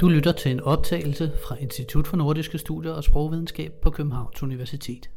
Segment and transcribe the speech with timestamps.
[0.00, 5.10] Du lytter til en optagelse fra Institut for Nordiske Studier og Sprogvidenskab på Københavns Universitet.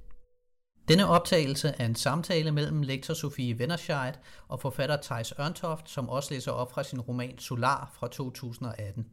[0.87, 4.13] Denne optagelse er en samtale mellem lektor Sofie Vennerscheid
[4.47, 9.05] og forfatter Thijs Ørntoft, som også læser op fra sin roman Solar fra 2018.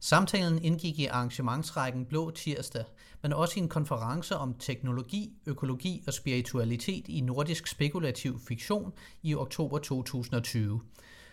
[0.00, 2.84] Samtalen indgik i arrangementsrækken Blå Tirsdag,
[3.22, 9.34] men også i en konference om teknologi, økologi og spiritualitet i nordisk spekulativ fiktion i
[9.34, 10.80] oktober 2020.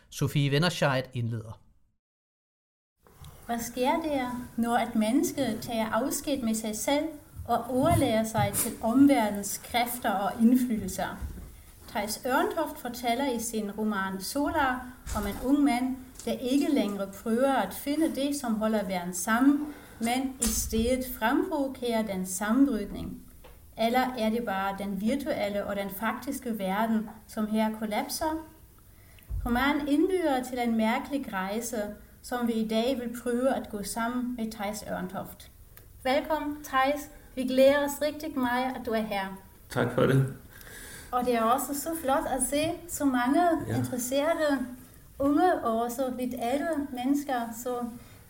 [0.10, 1.69] Sofie Vennerscheid indleder.
[3.50, 7.06] Hvad sker der, når et menneske tager afsked med sig selv
[7.48, 11.18] og overlærer sig til omverdens kræfter og indflydelser?
[11.88, 17.54] Thijs Ørntoft fortæller i sin roman Solar om en ung mand, der ikke længere prøver
[17.54, 19.68] at finde det, som holder verden sammen,
[20.00, 23.22] men i stedet fremprovokerer den sammenbrydning.
[23.78, 28.46] Eller er det bare den virtuelle og den faktiske verden, som her kollapser?
[29.46, 31.82] Romanen indbyder til en mærkelig rejse,
[32.22, 35.52] som vi i dag vil prøve at gå sammen med Thijs Ørntoft.
[36.04, 37.10] Velkommen, Thijs.
[37.36, 39.26] Vi glæder os rigtig meget, at du er her.
[39.70, 40.34] Tak for det.
[41.12, 43.78] Og det er også så flot at se så mange ja.
[43.78, 44.66] interesserede
[45.20, 47.84] unge og også lidt ældre mennesker, så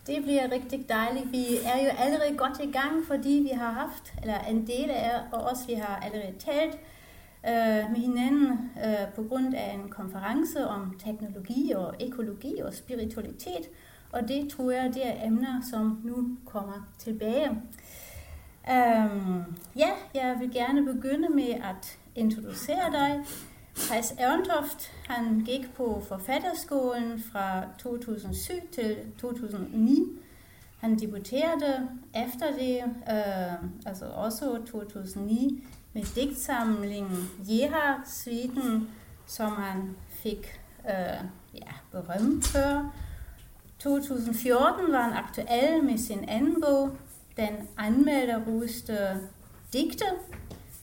[0.06, 1.32] det bliver rigtig dejligt.
[1.32, 5.20] Vi er jo allerede godt i gang, fordi vi har haft, eller en del af
[5.32, 6.78] os, vi har allerede talt
[7.46, 13.68] øh, med hinanden øh, på grund af en konference om teknologi og økologi og spiritualitet.
[14.12, 17.50] Og det tror jeg, det er emner, som nu kommer tilbage.
[18.68, 19.44] Um,
[19.76, 23.24] ja, jeg vil gerne begynde med at introducere dig.
[23.74, 30.02] Thijs Ørntoft, han gik på forfatterskolen fra 2007 til 2009.
[30.78, 38.88] Han debuterede efter det, uh, altså også 2009, med digtsamlingen Jehar-sviten,
[39.26, 41.24] som han fik øh,
[41.54, 42.92] ja, berømt for.
[43.78, 46.90] 2014 var han aktuel med sin anden bog,
[47.36, 49.20] Den anmelderuste
[49.72, 50.04] digte,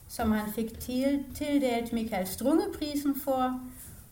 [0.07, 3.61] som han fik tildelt Michael Strunge-prisen for,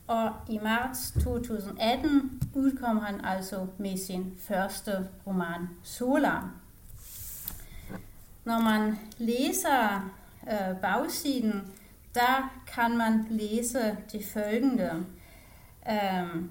[0.07, 6.51] og i marts 2018 udkom han altså med sin første roman, Solar.
[8.45, 10.09] Når man læser
[10.51, 11.73] øh, bagsiden,
[12.15, 15.05] der kan man læse det følgende.
[15.89, 16.49] Øhm,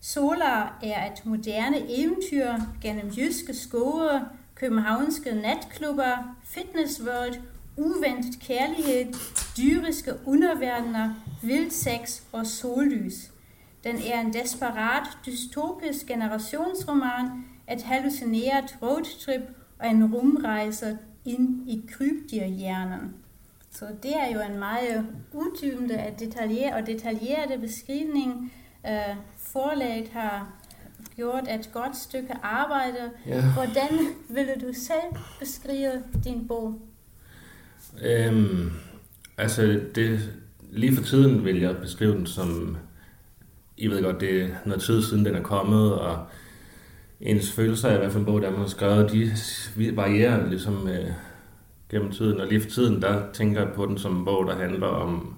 [0.00, 4.20] Solar er et moderne eventyr gennem jyske skove,
[4.54, 7.34] københavnske natklubber, fitness world,
[7.76, 9.14] uventet kærlighed,
[9.56, 13.30] dyriske underverdener, vild sex og sollys.
[13.84, 19.42] Den er en desperat, dystopisk generationsroman, et hallucineret roadtrip
[19.78, 23.14] og en rumrejse ind i krybdyrhjernen.
[23.70, 25.94] Så det er jo en meget uddybende
[26.74, 28.52] og detaljeret beskrivning
[28.86, 30.52] øh, forlaget har
[31.16, 33.10] gjort et godt stykke arbejde.
[33.26, 33.52] Ja.
[33.52, 33.88] Hvordan
[34.28, 36.80] ville du selv beskrive din bog?
[38.02, 38.70] Øhm,
[39.38, 40.32] altså, det,
[40.70, 42.76] lige for tiden vil jeg beskrive den som,
[43.76, 46.26] I ved godt, det er noget tid siden den er kommet, og
[47.20, 51.10] ens følelser af, hvad for en bog, der man har skrevet, de varierer ligesom øh,
[51.90, 52.40] gennem tiden.
[52.40, 55.34] Og lige for tiden, der tænker jeg på den som en bog, der handler om,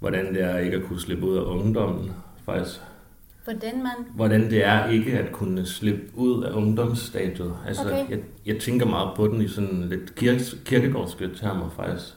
[0.00, 2.12] hvordan det er ikke at kunne slippe ud af ungdommen,
[2.44, 2.80] faktisk
[3.44, 3.92] Hvordan man...
[4.14, 7.54] Hvordan det er ikke at kunne slippe ud af ungdomsstadiet.
[7.66, 8.10] Altså, okay.
[8.10, 12.14] jeg, jeg tænker meget på den i sådan lidt kirke, kirkegårdske termer faktisk.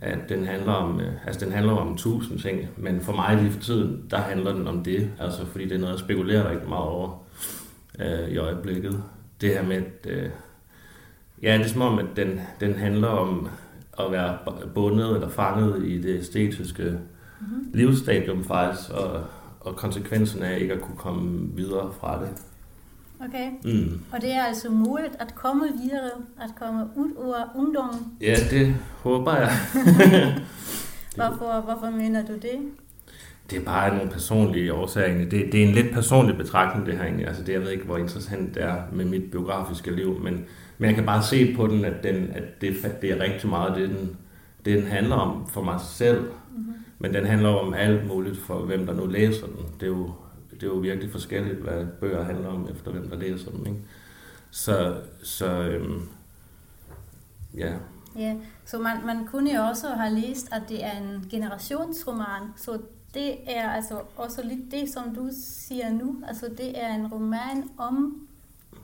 [0.00, 3.50] At den handler om, øh, altså den handler om tusind ting, men for mig lige
[3.50, 5.10] for tiden, der handler den om det.
[5.20, 7.25] Altså, fordi det er noget, jeg spekulerer rigtig meget over
[7.98, 9.02] øh, i øjeblikket.
[9.40, 10.30] Det her med, at, øh,
[11.42, 13.48] ja, det er som om, at den, den handler om
[13.98, 14.38] at være
[14.74, 16.98] bundet eller fanget i det æstetiske
[17.40, 17.70] mm-hmm.
[17.74, 19.24] livsstadium faktisk, og
[19.66, 22.28] og konsekvensen af ikke at kunne komme videre fra det.
[23.20, 23.50] Okay.
[23.64, 24.00] Mm.
[24.12, 28.12] Og det er altså muligt at komme videre, at komme ud af ungdommen?
[28.20, 29.50] Ja, det håber jeg.
[31.16, 32.70] hvorfor, hvorfor mener du det?
[33.50, 35.18] Det er bare nogle personlige årsager.
[35.18, 37.26] Det, det er en lidt personlig betragtning, det her egentlig.
[37.26, 40.44] Altså, det, jeg ved ikke, hvor interessant det er med mit biografiske liv, men,
[40.78, 43.76] men jeg kan bare se på den, at, den, at det, det er rigtig meget
[43.76, 44.16] det, den,
[44.64, 46.20] det, den handler om for mig selv.
[46.20, 46.74] Mm-hmm.
[46.98, 49.64] Men den handler om alt muligt for hvem der nu læser den.
[49.80, 50.10] Det er jo,
[50.50, 53.66] det er jo virkelig forskelligt, hvad bøger handler om, efter hvem der læser dem.
[53.66, 53.78] Ikke?
[54.50, 56.08] Så, så øhm,
[57.56, 57.72] ja.
[58.18, 58.34] Ja,
[58.64, 62.78] så man, man kunne jo også have læst, at det er en generationsroman, så
[63.16, 66.16] det er altså også lidt det, som du siger nu.
[66.28, 68.26] Altså det er en roman om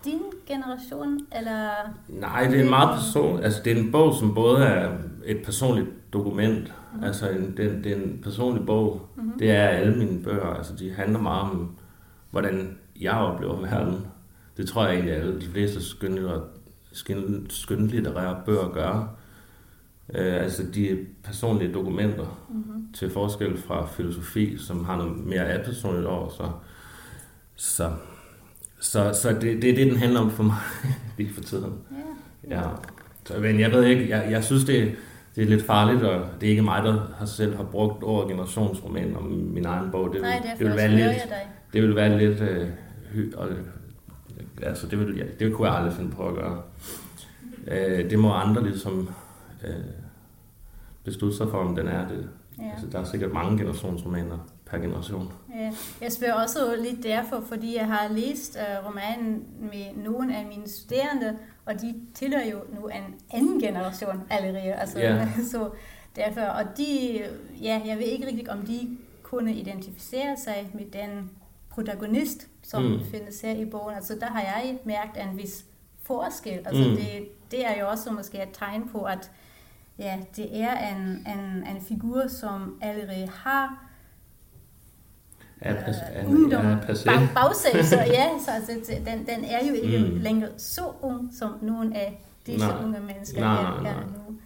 [0.04, 1.68] din generation, eller?
[2.08, 3.42] Nej, det er en meget person.
[3.42, 4.90] Altså det er en bog, som både er
[5.24, 7.04] et personligt dokument, mm.
[7.04, 9.08] altså en, det, det er en personlig bog.
[9.16, 9.38] Mm-hmm.
[9.38, 11.76] Det er alle mine bøger, altså de handler meget om,
[12.30, 14.06] hvordan jeg oplever verden.
[14.56, 15.80] Det tror jeg egentlig, at de fleste
[17.48, 19.16] skønlitterære bøger gør.
[20.14, 22.92] Øh, altså de personlige dokumenter mm-hmm.
[22.92, 26.28] til forskel fra filosofi, som har noget mere apersonligt over.
[26.28, 26.50] Så,
[27.56, 27.90] så,
[28.80, 30.56] så, så det, det er det, den handler om for mig
[31.18, 31.72] lige for tiden.
[31.92, 32.62] Yeah.
[32.62, 32.68] Ja.
[33.24, 34.94] Så, men jeg ved ikke, jeg, jeg synes, det,
[35.36, 38.30] det er lidt farligt, og det er ikke mig, der har selv har brugt ordet
[38.30, 40.12] generationsroman om min egen bog.
[40.12, 41.22] Det, Nej, det, det vil være lidt,
[41.72, 42.68] det vil være lidt øh,
[43.12, 43.48] hy, og,
[44.62, 46.62] altså det vil, ja, det kunne jeg aldrig finde på at gøre.
[47.66, 49.08] Øh, det må andre ligesom
[49.64, 49.84] øh,
[51.04, 52.28] beslutte sig for, om den er det.
[52.58, 52.70] Ja.
[52.70, 55.32] Altså, der er sikkert mange generationsromaner per generation.
[55.54, 55.72] Ja.
[56.00, 60.68] Jeg spørger også lidt derfor, fordi jeg har læst uh, romanen med nogle af mine
[60.68, 61.36] studerende,
[61.66, 64.72] og de tilhører jo nu en anden generation allerede.
[64.72, 65.28] Altså, ja.
[65.52, 65.70] så
[66.16, 67.20] derfor, og de,
[67.62, 71.30] ja, jeg ved ikke rigtig, om de kunne identificere sig med den
[71.70, 73.04] protagonist, som mm.
[73.04, 73.94] findes her i bogen.
[73.94, 75.64] Altså, der har jeg mærket en vis
[76.02, 76.58] forskel.
[76.66, 76.96] Altså, mm.
[76.96, 79.30] det, det er jo også måske et tegn på, at
[79.98, 83.88] ja, det er en, en, en figur, som allerede har
[85.60, 85.74] er,
[86.22, 86.96] øh, ungdom er bag,
[88.06, 88.72] ja, så altså,
[89.06, 90.20] den, den er jo ikke mm.
[90.20, 92.84] længere så ung, som nogle af disse nej.
[92.84, 93.94] unge mennesker nej, er, nej.
[94.04, 94.38] nu.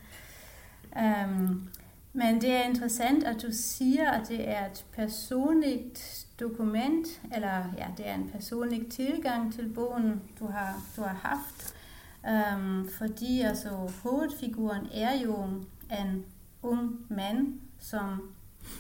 [0.97, 1.69] Um,
[2.13, 7.87] men det er interessant, at du siger, at det er et personligt dokument, eller ja,
[7.97, 11.76] det er en personlig tilgang til bogen, du har, du har haft.
[12.27, 13.69] Um, fordi altså,
[14.03, 15.45] hovedfiguren er jo
[15.91, 16.25] en
[16.63, 18.31] ung mand, som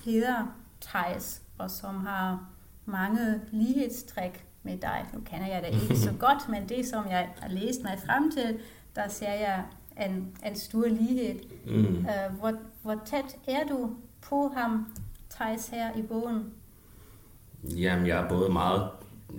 [0.04, 2.48] hedder Thijs, og som har
[2.84, 5.04] mange lighedstræk med dig.
[5.14, 8.30] Nu kender jeg det ikke så godt, men det som jeg har læst mig frem
[8.30, 8.58] til,
[8.96, 9.64] der ser jeg
[10.06, 11.34] en, en stor lighed.
[11.66, 11.96] Mm.
[11.98, 12.52] Uh, hvor,
[12.82, 13.90] hvor tæt er du
[14.22, 14.96] på ham,
[15.30, 16.52] Thijs, her i bogen?
[17.64, 18.90] Jamen, jeg er både meget...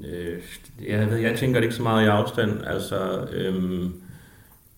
[0.05, 0.43] Øh,
[0.87, 2.63] jeg, ved, jeg tænker det ikke så meget i afstand.
[2.63, 3.89] Altså, øh,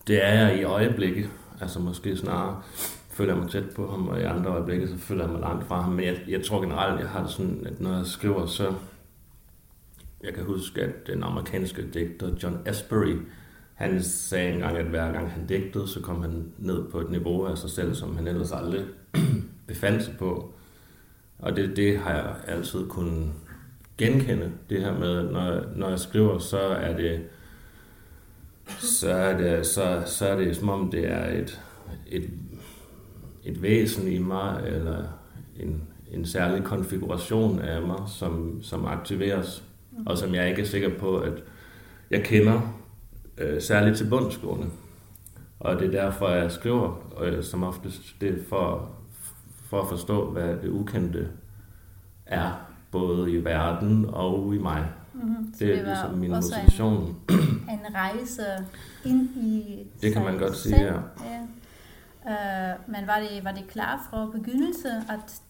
[0.06, 1.30] det er jeg i øjeblikket.
[1.60, 2.62] Altså måske snarere
[3.10, 5.66] føler jeg mig tæt på ham, og i andre øjeblikke, så føler jeg mig langt
[5.66, 5.92] fra ham.
[5.92, 8.74] Men jeg, jeg tror generelt, jeg har det sådan, at når jeg skriver, så...
[10.22, 13.16] Jeg kan huske, at den amerikanske digter John Asbury,
[13.74, 17.46] han sagde engang, at hver gang han digtede, så kom han ned på et niveau
[17.46, 18.84] af sig selv, som han ellers aldrig
[19.68, 20.52] befandt sig på.
[21.38, 23.32] Og det, det har jeg altid kunnet
[24.00, 27.20] genkende, det her med, når, når jeg skriver, så er det
[28.78, 31.62] så er det, så, så er det som om det er et,
[32.06, 32.30] et,
[33.44, 35.04] et væsen i mig, eller
[35.60, 35.82] en,
[36.12, 39.64] en særlig konfiguration af mig, som, som aktiveres,
[40.06, 41.42] og som jeg ikke er sikker på, at
[42.10, 42.74] jeg kender
[43.38, 44.66] øh, særligt til bundsgående.
[45.60, 48.90] Og det er derfor, jeg skriver, øh, som oftest det er for,
[49.64, 51.28] for at forstå, hvad det ukendte
[52.26, 54.84] er, både i verden og i mig.
[55.12, 55.54] Mm-hmm.
[55.58, 57.16] Det er det ligesom min motivation.
[57.30, 57.36] En,
[57.68, 58.42] en rejse
[59.04, 60.94] ind i Det kan man godt sige, ja.
[61.24, 61.40] ja.
[62.24, 65.42] Uh, men var det, var det klar fra begyndelse, at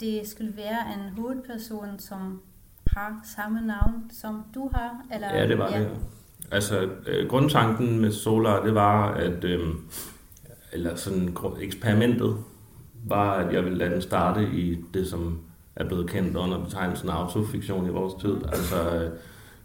[0.00, 2.40] det skulle være en hovedperson, som
[2.86, 5.04] har samme navn, som du har?
[5.14, 5.80] Eller, ja, det var ja.
[5.80, 5.90] det.
[6.52, 9.60] Altså, øh, grundtanken med Solar, det var, at øh,
[10.72, 12.36] eller sådan eksperimentet
[13.06, 15.40] var, at jeg ville lade den starte i det, som
[15.76, 18.36] er blevet kendt under betegnelsen autofiktion i vores tid.
[18.52, 19.10] Altså øh,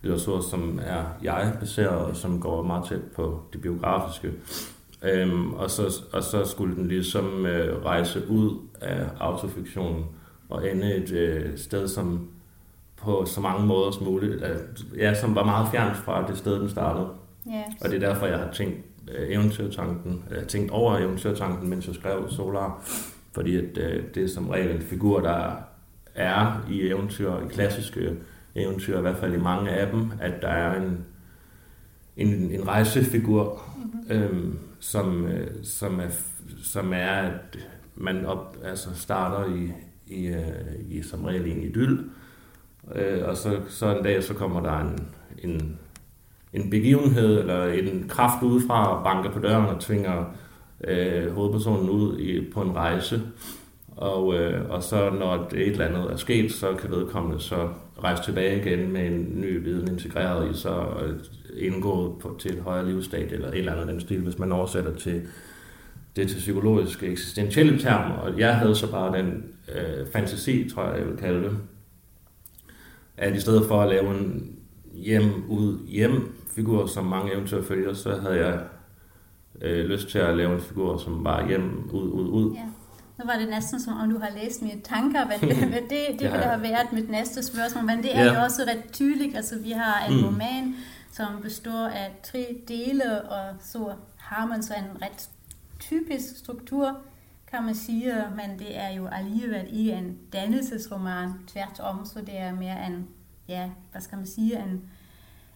[0.02, 4.32] litteratur, som er jeg-baseret, og som går meget tæt på det biografiske.
[5.03, 10.06] Øhm, og, så, og så skulle den ligesom øh, rejse ud af autofiktionen
[10.50, 12.27] og ende et øh, sted, som
[12.98, 14.58] på så mange måder som muligt, øh,
[14.98, 17.08] ja, som var meget fjernt fra det sted, den startede.
[17.48, 17.82] Yes.
[17.82, 18.77] Og det er derfor, jeg har tænkt
[19.15, 22.82] øh, eventyrtanken, jeg har tænkt over eventyrtanken, mens jeg skrev Solar,
[23.32, 25.51] fordi at, øh, det er som regel en figur, der
[26.15, 28.15] er i eventyr, i klassiske
[28.55, 31.05] eventyr, i hvert fald i mange af dem, at der er en,
[32.17, 34.22] en, en rejsefigur, mm-hmm.
[34.24, 36.10] øhm, som, øh, som, er,
[36.63, 37.57] som er, at
[37.95, 39.72] man op, altså starter i,
[40.07, 40.41] i, øh,
[40.89, 42.00] i som regel i en idyll,
[42.95, 45.07] øh, og så, så en dag så kommer der en,
[45.43, 45.79] en,
[46.53, 50.25] en begivenhed eller en kraft udefra og banker på døren og tvinger
[50.84, 53.22] øh, hovedpersonen ud i, på en rejse,
[53.96, 57.70] og, øh, og så når det et eller andet er sket, så kan vedkommende så
[58.04, 61.20] rejse tilbage igen med en ny viden integreret i så øh,
[61.58, 64.96] indgået på, til et højere livsstat eller et eller andet den stil, hvis man oversætter
[64.96, 65.22] til
[66.16, 68.16] det til psykologiske eksistentielle termer.
[68.16, 69.44] Og jeg havde så bare den
[69.75, 71.58] øh, fantasi, tror jeg, jeg vil kalde det,
[73.18, 74.56] at i stedet for at lave en
[74.94, 78.60] hjem ud hjem figur, som mange eventyr følger, så havde jeg
[79.62, 82.56] øh, lyst til at lave en figur, som var hjem ud ud ud.
[82.56, 82.75] Yeah
[83.17, 85.38] nu var det næsten som om du har læst mine tanker, hvad,
[85.72, 86.31] hvad det, det ja.
[86.31, 88.34] ville have været mit næste spørgsmål, men det er ja.
[88.34, 89.36] jo også ret tydeligt.
[89.36, 90.25] Altså, vi har en mm.
[90.25, 90.75] roman,
[91.12, 95.29] som består af tre dele, og så har man så en ret
[95.79, 96.98] typisk struktur,
[97.48, 102.53] kan man sige, men det er jo alligevel ikke en dannelsesroman, tværtom, så det er
[102.53, 103.07] mere en,
[103.48, 104.81] ja, hvad skal man sige, en,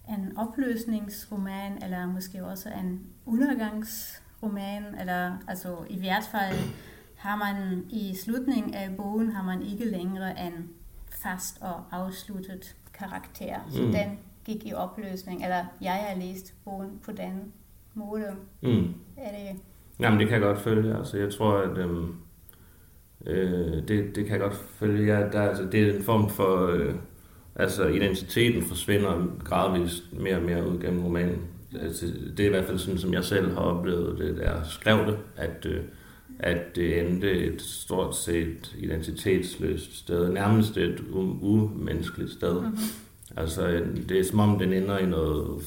[0.10, 6.58] en opløsningsroman, eller måske også en undergangsroman, eller altså i hvert fald
[7.20, 10.70] har man i slutningen af bogen, har man ikke længere en
[11.24, 13.56] fast og afsluttet karakter.
[13.70, 13.92] Så mm.
[13.92, 17.54] den gik i opløsning, eller jeg har læst bogen på den
[17.94, 18.36] måde.
[18.62, 18.94] Mm.
[19.18, 19.62] Er det...
[20.00, 20.98] Jamen, det kan jeg godt følge.
[20.98, 22.16] Altså, jeg tror, at øhm,
[23.26, 25.16] øh, det, det kan jeg godt følge.
[25.16, 26.68] Ja, der, altså, det er en form for...
[26.68, 26.96] Øh,
[27.56, 31.42] altså, identiteten forsvinder gradvist mere og mere ud gennem romanen.
[31.82, 32.06] Altså,
[32.38, 35.06] det er i hvert fald sådan, som jeg selv har oplevet det, da jeg skrev
[35.06, 35.84] det, at, øh,
[36.40, 41.00] at det endte et stort set identitetsløst sted, nærmest et
[41.42, 42.62] umenneskeligt sted.
[42.62, 42.78] Mm-hmm.
[43.38, 45.64] Altså, det er som om, den ender i noget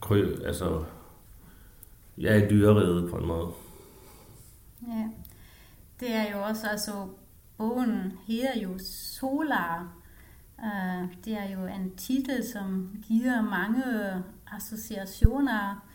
[0.00, 0.84] krø, altså,
[2.18, 3.48] ja, i dyreriget på en måde.
[4.88, 5.08] Ja,
[6.00, 6.92] det er jo også, altså,
[7.58, 9.94] bogen hedder jo Solar.
[10.58, 13.82] Uh, det er jo en titel, som giver mange
[14.52, 15.87] associationer.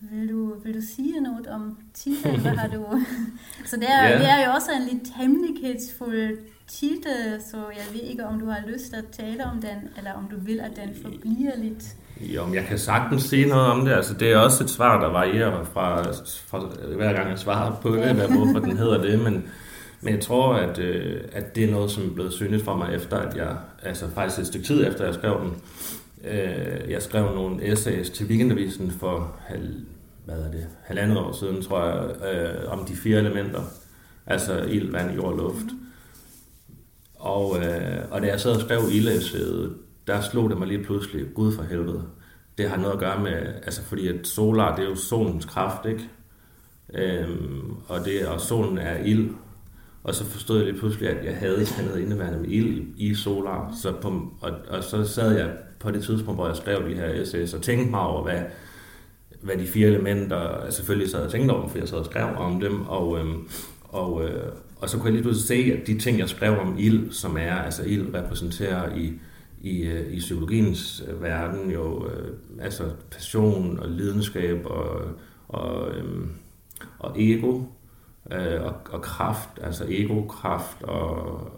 [0.00, 2.40] Vil du, vil du sige noget om titlen?
[2.40, 2.84] Hvad har du?
[3.70, 4.20] så det er, yeah.
[4.20, 6.38] det er jo også en lidt hemmelighedsfuld
[6.68, 10.28] titel, så jeg ved ikke, om du har lyst at tale om den, eller om
[10.30, 11.84] du vil, at den forbliver lidt...
[12.20, 13.92] Jo, men jeg kan sagtens sige noget om det.
[13.92, 16.02] Altså, det er også et svar, der varierer fra,
[16.46, 16.58] fra
[16.96, 19.44] hver gang jeg svarer på det, hvad, hvorfor den hedder det, men,
[20.00, 22.94] men jeg tror, at, øh, at det er noget, som er blevet synligt for mig
[22.94, 25.54] efter, at jeg, altså faktisk et stykke tid efter, jeg skrev den,
[26.24, 29.74] øh, jeg skrev nogle essays til Weekendavisen for halv,
[30.24, 33.62] hvad er det, halvandet år siden, tror jeg, øh, om de fire elementer,
[34.26, 35.66] altså ild, vand, jord og luft.
[37.14, 41.26] Og, øh, og da jeg sad og skrev ildessayet, der slog det mig lige pludselig,
[41.34, 42.02] gud for helvede,
[42.58, 43.32] det har noget at gøre med,
[43.64, 46.10] altså fordi at solar, det er jo solens kraft, ikke?
[46.94, 49.30] Øhm, og, det, og solen er ild.
[50.04, 53.14] Og så forstod jeg lige pludselig, at jeg havde noget indeværende med ild i, i
[53.14, 53.74] solar.
[53.82, 57.22] Så på, og, og så sad jeg på det tidspunkt, hvor jeg skrev de her
[57.22, 58.40] essays, og tænkte mig over, hvad,
[59.42, 62.04] hvad de fire elementer, altså selvfølgelig så havde tænkt tænkte over for jeg sad og
[62.04, 63.48] skrev om dem, og, øhm,
[63.82, 66.78] og, øh, og så kunne jeg lige pludselig se, at de ting, jeg skrev om
[66.78, 69.12] ild, som er, altså ild repræsenterer i,
[69.60, 75.00] i, øh, i psykologiens øh, verden jo, øh, altså passion og lidenskab og,
[75.48, 76.30] og, øhm,
[76.98, 77.62] og ego
[78.32, 81.10] øh, og, og kraft, altså ego-kraft og,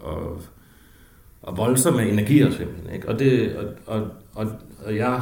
[0.03, 0.41] og,
[1.41, 2.93] og voldsomme energier simpelthen.
[2.93, 3.09] Ikke?
[3.09, 4.51] Og, det, og, og, og,
[4.85, 5.21] og jeg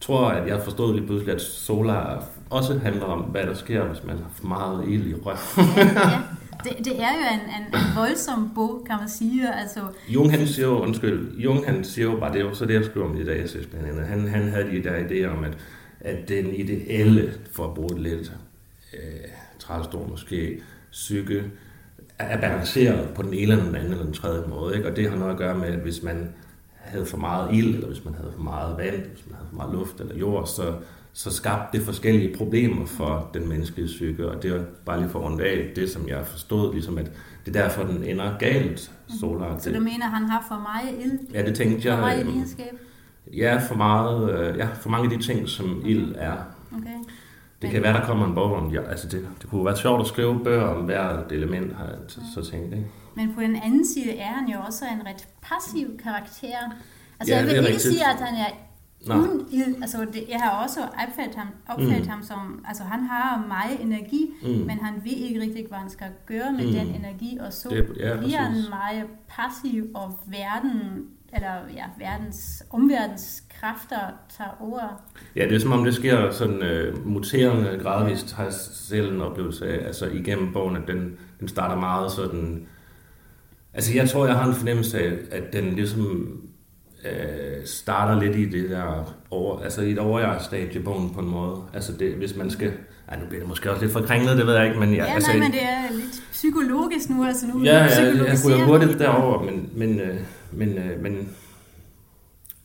[0.00, 4.04] tror, at jeg forstod lige pludselig, at solar også handler om, hvad der sker, hvis
[4.04, 5.68] man har for meget ild i røven.
[5.76, 6.20] ja, ja.
[6.64, 9.54] Det, det er jo en, en, en voldsom bog, kan man sige.
[9.54, 12.64] Altså, Jung, han siger jo, undskyld, Jung, han siger jo bare, det er jo så
[12.64, 13.46] det, jeg skriver om i dag,
[14.06, 15.58] han, han havde de der idéer om, at,
[16.00, 18.32] at den ideelle, for at bruge det lidt
[18.94, 21.44] øh, måske, psyke,
[22.18, 24.76] er balanceret på den ene eller den anden eller den tredje måde.
[24.76, 24.90] Ikke?
[24.90, 26.28] Og det har noget at gøre med, at hvis man
[26.74, 29.56] havde for meget ild, eller hvis man havde for meget vand, hvis man havde for
[29.56, 30.74] meget luft eller jord, så,
[31.12, 35.18] så skabte det forskellige problemer for den menneskelige psyke, og det er bare lige for
[35.18, 37.10] rundt af det, som jeg forstod, ligesom at
[37.46, 39.58] det er derfor, den ender galt, Solar.
[39.58, 41.18] Så du mener, han har for meget ild?
[41.34, 41.96] Ja, det tænkte jeg.
[41.96, 42.72] For meget egenskab?
[43.32, 46.36] Ja, for, meget, øh, ja, for mange af de ting, som ild er.
[47.62, 50.00] Det kan være, der kommer en bog om, ja, altså det, det kunne være sjovt
[50.00, 52.74] at skrive bøger om hvert element, har jeg så, så tænkt.
[52.74, 52.86] Ikke?
[53.14, 56.58] Men på den anden side er han jo også en ret passiv karakter.
[57.20, 57.82] Altså ja, jeg vil ikke rigtigt.
[57.82, 58.50] sige, at han er
[59.16, 59.82] uden ild.
[59.82, 62.08] Altså det, jeg har også opfattet ham, opfattet mm.
[62.08, 64.48] ham som, altså han har meget energi, mm.
[64.48, 66.72] men han ved ikke rigtig, hvad han skal gøre med mm.
[66.72, 72.62] den energi, og så det, ja, bliver han meget passiv, og verden eller ja, verdens,
[72.70, 73.98] omverdens kræfter
[74.36, 75.02] tager over.
[75.36, 79.20] Ja, det er som om det sker sådan uh, muterende gradvist, har jeg selv en
[79.20, 82.66] oplevelse af, altså igennem bogen, at den, den starter meget sådan,
[83.74, 86.32] altså jeg tror, jeg har en fornemmelse af, at den ligesom
[87.04, 91.56] uh, starter lidt i det der, over, altså i et overjagstadie bogen på en måde,
[91.74, 92.72] altså det, hvis man skal,
[93.08, 94.94] ej, nu bliver det måske også lidt forkringlet, det ved jeg ikke, men...
[94.94, 98.54] Ja, altså, nej, men det er lidt psykologisk nu, altså nu Ja, ja, jeg kunne
[98.54, 100.16] jo hurtigt derover, men, men, uh,
[100.58, 101.28] men, øh, men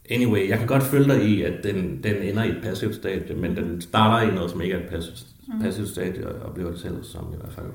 [0.09, 3.35] anyway, jeg kan godt følge dig i, at den, den ender i et passivt stadie,
[3.35, 5.59] men den starter i noget, som ikke er et passivt, mm.
[5.59, 7.71] passivt stadie, og oplever det selv som i hvert fald.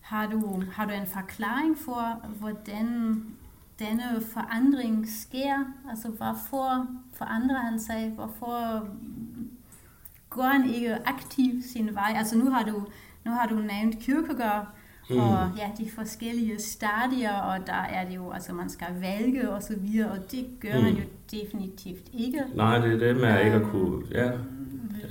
[0.00, 3.14] Har du, har du en forklaring for, hvordan
[3.78, 5.64] denne forandring sker?
[5.90, 8.12] Altså, hvorfor forandrer han sig?
[8.14, 8.88] Hvorfor
[10.30, 12.14] går han ikke aktivt sin vej?
[12.16, 12.86] Altså, nu har du,
[13.24, 14.66] nu har du nævnt Kierkegaard,
[15.10, 15.18] Mm.
[15.18, 19.62] Og ja, de forskellige stadier, og der er det jo, altså man skal vælge og
[19.62, 20.84] så videre, og det gør mm.
[20.84, 22.42] man jo definitivt ikke.
[22.54, 24.30] Nej, det er det med ikke at kunne, ja.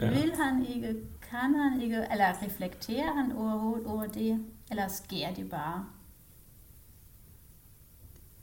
[0.01, 0.09] ja.
[0.09, 0.95] Vil han ikke,
[1.29, 4.39] kan han ikke, eller reflekterer han overhovedet over det,
[4.71, 5.85] eller sker det bare?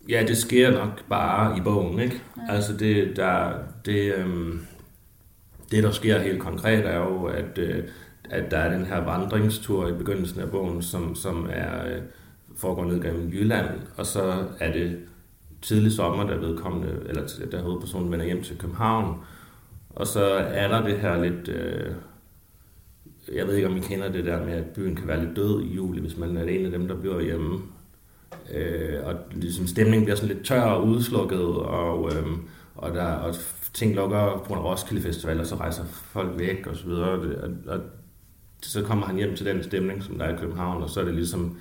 [0.08, 2.22] Ja, det sker nok bare i bogen, ikke?
[2.36, 2.54] Ja.
[2.54, 3.52] Altså det, der,
[3.84, 4.66] det, øhm,
[5.70, 7.84] det, der sker helt konkret, er jo, at, øh,
[8.30, 12.02] at der er den her vandringstur i begyndelsen af bogen, som, som er, øh,
[12.56, 14.98] foregår ned gennem Jylland, og så er det
[15.62, 19.16] tidlig sommer, der vedkommende, eller der hovedpersonen vender hjem til København,
[19.90, 21.92] og så er der det her lidt, øh,
[23.34, 25.62] jeg ved ikke om I kender det der med, at byen kan være lidt død
[25.62, 27.58] i juli, hvis man er en af dem, der bliver hjemme.
[28.54, 32.26] Øh, og ligesom stemningen bliver sådan lidt tør og udslukket, og, øh,
[32.74, 33.34] og, der, og
[33.72, 37.08] ting lukker på en Roskilde Festival, og så rejser folk væk og så videre.
[37.08, 37.80] Og, og, og
[38.62, 41.04] så kommer han hjem til den stemning, som der er i København, og så er
[41.04, 41.56] det ligesom,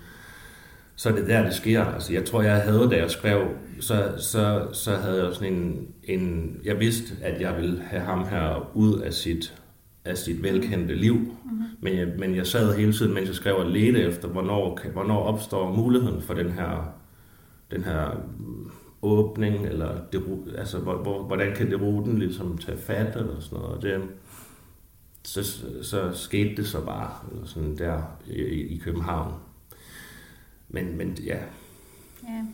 [0.95, 1.85] så er det der, det sker.
[1.85, 3.47] Altså, jeg tror, jeg havde, da jeg skrev,
[3.79, 8.27] så, så, så havde jeg sådan en, en, jeg vidste, at jeg ville have ham
[8.27, 9.53] her ud af sit,
[10.05, 11.13] af sit velkendte liv.
[11.15, 11.63] Mm-hmm.
[11.81, 15.23] Men, jeg, men jeg sad hele tiden, mens jeg skrev og ledte efter, hvornår, hvornår
[15.23, 16.93] opstår muligheden for den her,
[17.71, 18.17] den her
[19.01, 20.23] åbning, eller det,
[20.57, 23.75] altså, hvor, hvor, hvordan kan det ruten ligesom tage fat, eller sådan noget.
[23.75, 24.01] Og det,
[25.29, 25.43] så,
[25.83, 27.11] så skete det så bare
[27.45, 29.33] sådan der i, i København.
[30.69, 31.39] Men, men ja.
[32.23, 32.45] ja.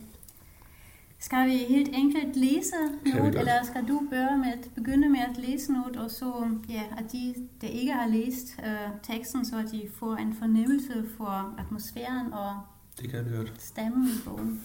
[1.18, 2.74] Skal vi helt enkelt læse
[3.14, 6.82] noget, eller skal du børe med at begynde med at læse noget, og så ja,
[6.98, 12.32] at de, der ikke har læst uh, teksten, så de får en fornemmelse for atmosfæren
[12.32, 12.60] og
[13.00, 13.52] det kan vi godt.
[13.58, 14.64] stemmen i bogen.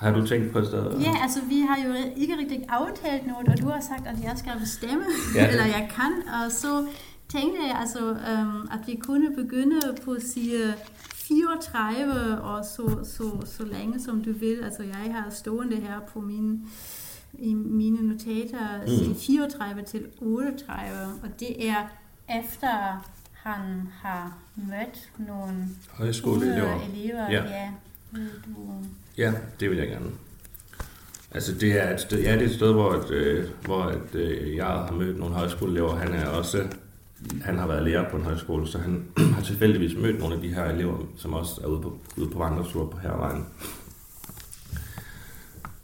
[0.00, 0.98] Har du tænkt på et sted?
[1.00, 4.32] Ja, altså vi har jo ikke rigtig aftalt noget, og du har sagt, at jeg
[4.36, 5.04] skal bestemme,
[5.34, 5.48] ja.
[5.50, 6.12] eller jeg kan,
[6.44, 6.86] og så
[7.28, 10.74] tænkte jeg altså, um, at vi kunne begynde på side
[11.14, 14.60] 34, og så, så, så længe som du vil.
[14.64, 16.68] Altså jeg har stående her på min,
[17.38, 19.14] i mine notater, mm.
[19.14, 20.92] 34 til 38,
[21.22, 21.88] og det er
[22.40, 25.68] efter han har mødt nogle.
[26.94, 27.44] Elever, ja.
[27.44, 27.70] ja.
[29.18, 30.10] Ja, det vil jeg gerne.
[31.30, 34.14] Altså det er et sted, ja, det er et sted, hvor, at, øh, hvor at,
[34.14, 35.96] øh, jeg har mødt nogle højskoleelever.
[35.96, 36.68] Han er også
[37.42, 40.54] han har været lærer på en højskole, så han har tilfældigvis mødt nogle af de
[40.54, 43.46] her elever, som også er ude på, ude på vandretur på hervejen.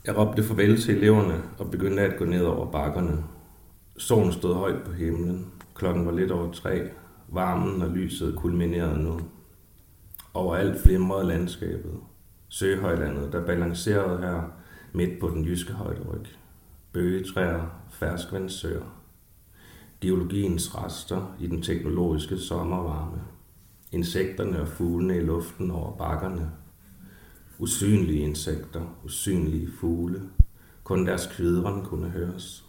[0.05, 3.23] Jeg råbte farvel til eleverne og begyndte at gå ned over bakkerne.
[3.97, 5.45] Solen stod højt på himlen.
[5.75, 6.89] Klokken var lidt over tre.
[7.27, 9.19] Varmen og lyset kulminerede nu.
[10.33, 11.99] Overalt flimrede landskabet.
[12.49, 14.41] Søhøjlandet, der balancerede her
[14.93, 16.25] midt på den jyske højderyg.
[16.91, 19.03] Bøgetræer, ferskvandssøer,
[20.01, 23.21] geologiens rester i den teknologiske sommervarme,
[23.91, 26.51] insekterne og fuglene i luften over bakkerne,
[27.59, 30.21] usynlige insekter, usynlige fugle,
[30.83, 32.65] kun deres kvidren kunne høres,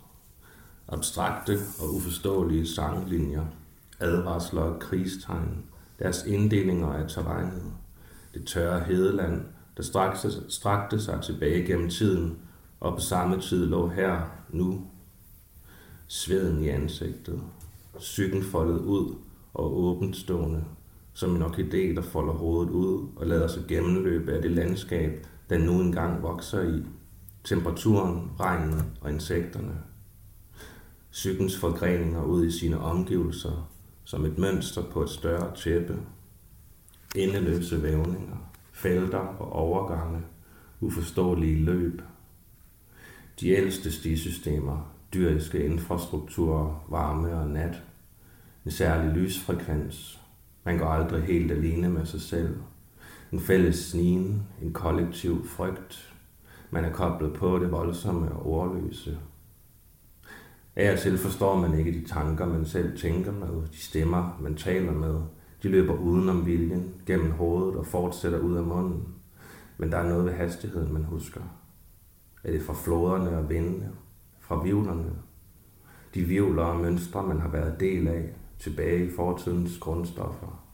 [0.88, 3.47] abstrakte og uforståelige sanglinjer,
[4.01, 5.64] advarsler og krigstegn,
[5.99, 7.73] deres inddelinger af terrænet,
[8.35, 9.43] det tørre hedeland,
[9.79, 12.38] der strakte, strakte sig tilbage gennem tiden,
[12.81, 14.87] og på samme tid lå her, nu,
[16.07, 17.41] sveden i ansigtet,
[17.99, 19.14] psyken foldet ud
[19.55, 20.64] og åbent stående,
[21.12, 25.61] som en orkidé, der folder hovedet ud og lader sig gennemløbe af det landskab, den
[25.61, 26.83] nu engang vokser i,
[27.45, 29.75] temperaturen, regnen og insekterne.
[31.11, 33.71] Psykens forgreninger ud i sine omgivelser,
[34.05, 35.99] som et mønster på et større tæppe.
[37.17, 38.48] Endeløse vævninger,
[38.79, 40.21] felter og overgange,
[40.81, 42.03] uforståelige løb.
[43.41, 47.83] De ældste stisystemer, dyriske infrastrukturer, varme og nat,
[48.64, 50.21] en særlig lysfrekvens.
[50.64, 52.57] Man går aldrig helt alene med sig selv.
[53.33, 56.14] En fælles snigen, en kollektiv frygt.
[56.71, 59.19] Man er koblet på det voldsomme og ordløse.
[60.77, 64.55] Af og til forstår man ikke de tanker, man selv tænker med, de stemmer, man
[64.55, 65.21] taler med.
[65.62, 69.09] De løber udenom viljen, gennem hovedet og fortsætter ud af munden.
[69.79, 71.40] Men der er noget ved hastigheden, man husker.
[72.44, 73.90] Er det fra floderne og vindene,
[74.40, 75.11] fra vivlerne.
[76.14, 80.64] De vivler og mønstre, man har været del af, tilbage i fortidens grundstoffer.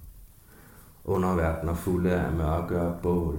[1.05, 3.39] Underverdener fulde af mørke og bål.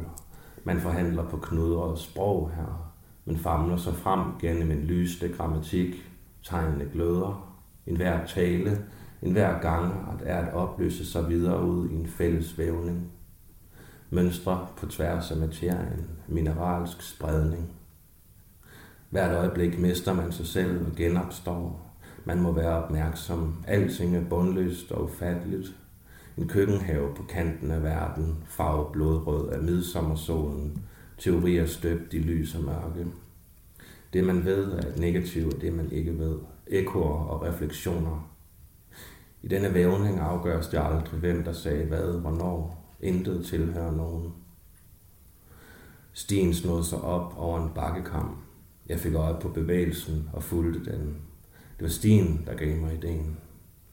[0.64, 2.94] Man forhandler på knuder og sprog her,
[3.26, 6.12] men famler sig frem gennem en lysende grammatik,
[6.44, 7.58] tegnende gløder.
[7.88, 8.86] En hver tale,
[9.26, 13.12] en hver gangart er at opløse sig videre ud i en fælles vævning.
[14.10, 17.72] Mønstre på tværs af materien, mineralsk spredning.
[19.10, 21.96] Hvert øjeblik mister man sig selv og genopstår.
[22.26, 23.64] Man må være opmærksom.
[23.68, 25.76] Alting er bundløst og ufatteligt.
[26.38, 30.84] En køkkenhave på kanten af verden, farve blodrød af midsommersolen,
[31.18, 33.08] teorier støbt i lys og mørke.
[34.14, 36.38] Det man ved er negativt, og det man ikke ved.
[36.68, 38.35] Ekoer og refleksioner.
[39.46, 42.86] I denne vævning afgøres det aldrig, hvem der sagde hvad, hvornår.
[43.00, 44.34] Intet tilhører nogen.
[46.14, 48.38] Stien snod sig op over en bakkekam.
[48.90, 51.08] Jeg fik øje på bevægelsen og fulgte den.
[51.78, 53.38] Det var stien, der gav mig ideen.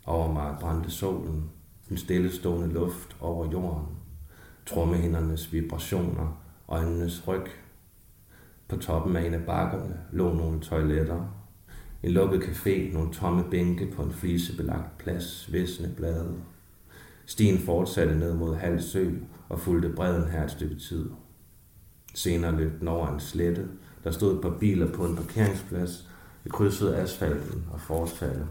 [0.06, 1.50] Over mig brændte solen,
[1.88, 3.86] den stillestående luft over jorden,
[4.66, 7.46] trommehindernes vibrationer, øjnenes ryg.
[8.68, 11.41] På toppen af en af bakkerne lå nogle toiletter,
[12.02, 16.34] en lukket café, nogle tomme bænke på en flisebelagt plads, visne blade.
[17.26, 19.10] Stien fortsatte ned mod Halsø
[19.48, 21.10] og fulgte bredden her et stykke tid.
[22.14, 23.68] Senere løb den over en slette,
[24.04, 26.08] der stod et par biler på en parkeringsplads,
[26.44, 28.46] vi krydsede asfalten og fortsatte.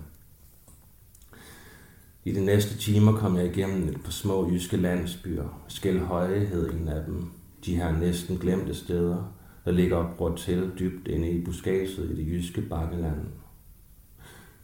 [2.25, 5.63] I de næste timer kom jeg igennem et par små jyske landsbyer.
[5.67, 7.25] Skelhøje hed en af dem.
[7.65, 9.33] De her næsten glemte steder,
[9.65, 13.19] der ligger opbrudt til dybt inde i buskaget i det jyske bakkeland.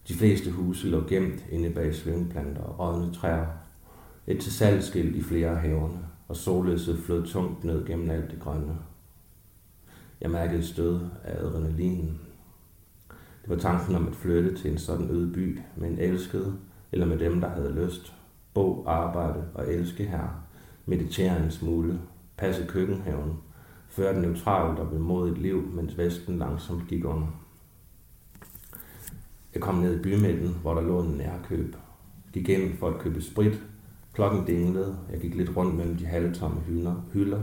[0.07, 3.45] De fleste huse lå gemt inde bag slyngplanter og rådne træer.
[4.27, 8.39] Et til salgskilt i flere af haverne, og sollyset flød tungt ned gennem alt det
[8.39, 8.77] grønne.
[10.21, 12.19] Jeg mærkede stød af adrenalin.
[13.41, 16.57] Det var tanken om at flytte til en sådan øde by med en elsket,
[16.91, 18.13] eller med dem, der havde lyst.
[18.53, 20.43] Bo, arbejde og elske her.
[20.85, 21.99] Meditere en smule.
[22.37, 23.33] Passe køkkenhaven.
[23.87, 27.46] Føre den neutralt og et liv, mens Vesten langsomt gik under.
[29.57, 31.75] Jeg kom ned i bymidten, hvor der lå en nærkøb.
[32.33, 33.63] Gik ind for at købe sprit.
[34.13, 34.97] Klokken dinglede.
[35.11, 36.95] Jeg gik lidt rundt mellem de halvtomme hylder.
[37.13, 37.41] hylder.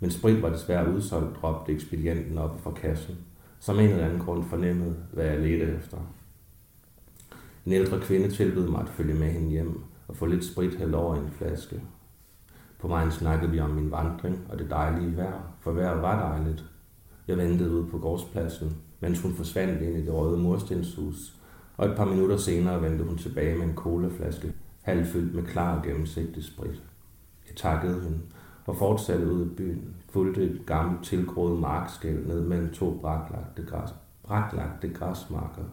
[0.00, 3.14] Men sprit var desværre udsolgt, råbte ekspedienten op fra kassen.
[3.60, 5.96] Som en eller anden grund fornemmede, hvad jeg ledte efter.
[7.66, 10.94] En ældre kvinde tilbød mig at følge med hende hjem og få lidt sprit hældt
[10.94, 11.80] over i en flaske.
[12.78, 16.64] På vejen snakkede vi om min vandring og det dejlige vejr, for vejret var dejligt.
[17.28, 21.34] Jeg ventede ude på gårdspladsen, mens hun forsvandt ind i det røde murstenshus,
[21.76, 25.84] og et par minutter senere vendte hun tilbage med en colaflaske, halvfyldt med klar og
[25.84, 26.82] gennemsigtig sprit.
[27.48, 28.20] Jeg takkede hende
[28.66, 33.90] og fortsatte ud i byen, fulgte et gammelt tilgroet markskæld ned mellem to braklagte, græs,
[34.22, 35.64] braklagte græsmarker.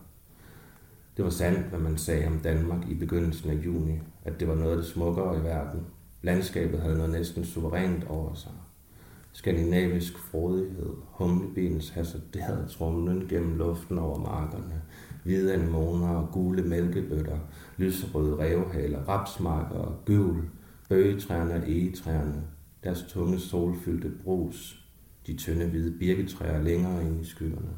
[1.17, 4.55] Det var sandt, hvad man sagde om Danmark i begyndelsen af juni, at det var
[4.55, 5.85] noget af det smukkere i verden.
[6.21, 8.51] Landskabet havde noget næsten suverænt over sig.
[9.33, 14.81] Skandinavisk frodighed, humlebenens hasarderede trumlen gennem luften over markerne,
[15.23, 17.37] hvide anemoner og gule mælkebøtter,
[17.77, 20.49] lyserøde revhaler, rapsmarker og gøvl,
[20.89, 22.43] bøgetræerne og egetræerne,
[22.83, 24.85] deres tunge solfyldte brus,
[25.27, 27.69] de tynde hvide birketræer længere ind i skyerne.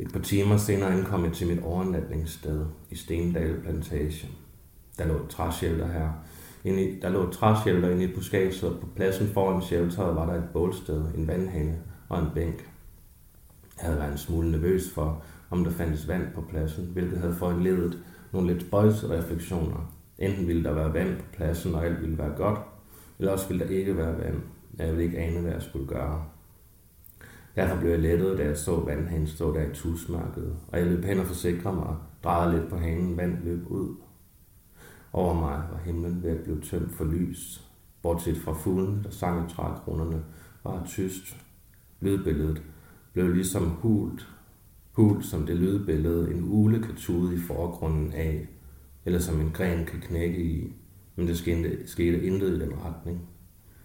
[0.00, 4.28] Et par timer senere ankom jeg til mit overnatningssted i Stendal Plantage.
[4.98, 6.10] Der lå et træshelter her.
[6.64, 10.26] Inde i, der lå et træshelter inde i buskaget, og på pladsen foran shelteret var
[10.26, 12.68] der et bålsted, en vandhænge og en bænk.
[13.76, 17.34] Jeg havde været en smule nervøs for, om der fandtes vand på pladsen, hvilket havde
[17.34, 17.98] foranledet
[18.32, 19.94] nogle lidt spøjse refleksioner.
[20.18, 22.58] Enten ville der være vand på pladsen, og alt ville være godt,
[23.18, 24.42] eller også ville der ikke være vand.
[24.78, 26.24] Jeg ville ikke ane, hvad jeg skulle gøre.
[27.56, 31.04] Derfor blev jeg lettet, da jeg så vandhanen stå der i tusmørket, og jeg løb
[31.04, 33.96] hen og forsikre mig, drejede lidt på hanen, vand løb ud.
[35.12, 37.64] Over mig var himlen ved at blive tømt for lys,
[38.02, 40.24] bortset fra fuglen, der sang i trækronerne,
[40.64, 41.36] var tyst.
[42.00, 42.62] Lydbilledet
[43.12, 44.28] blev ligesom hult,
[44.98, 48.48] hult som det lydbillede, en ule kan tude i forgrunden af,
[49.04, 50.72] eller som en gren kan knække i,
[51.16, 53.28] men det skete, skete intet i den retning.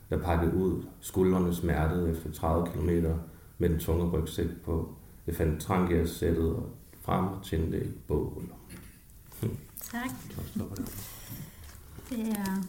[0.09, 3.17] Jeg pakkede ud, skuldrene smertede efter 30 kilometer,
[3.57, 4.95] med den tunge rygsæk på.
[5.27, 6.69] Jeg fandt trangersættet og
[7.01, 8.43] frem og tændte et bål.
[9.91, 10.09] Tak.
[12.09, 12.63] Det er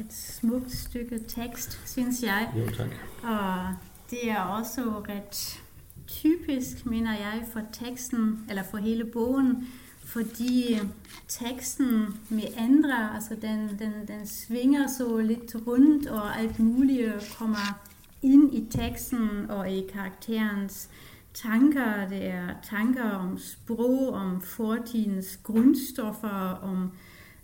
[0.00, 2.52] et smukt stykke tekst, synes jeg.
[2.56, 2.90] Jo, tak.
[3.22, 3.74] Og
[4.10, 5.63] det er også ret
[6.14, 9.68] typisk, mener jeg, for teksten, eller for hele bogen,
[10.04, 10.78] fordi
[11.28, 17.80] teksten med andre, altså den, den, den svinger så lidt rundt, og alt muligt kommer
[18.22, 20.88] ind i teksten og i karakterens
[21.34, 22.08] tanker.
[22.08, 26.90] Det er tanker om sprog, om fortidens grundstoffer, om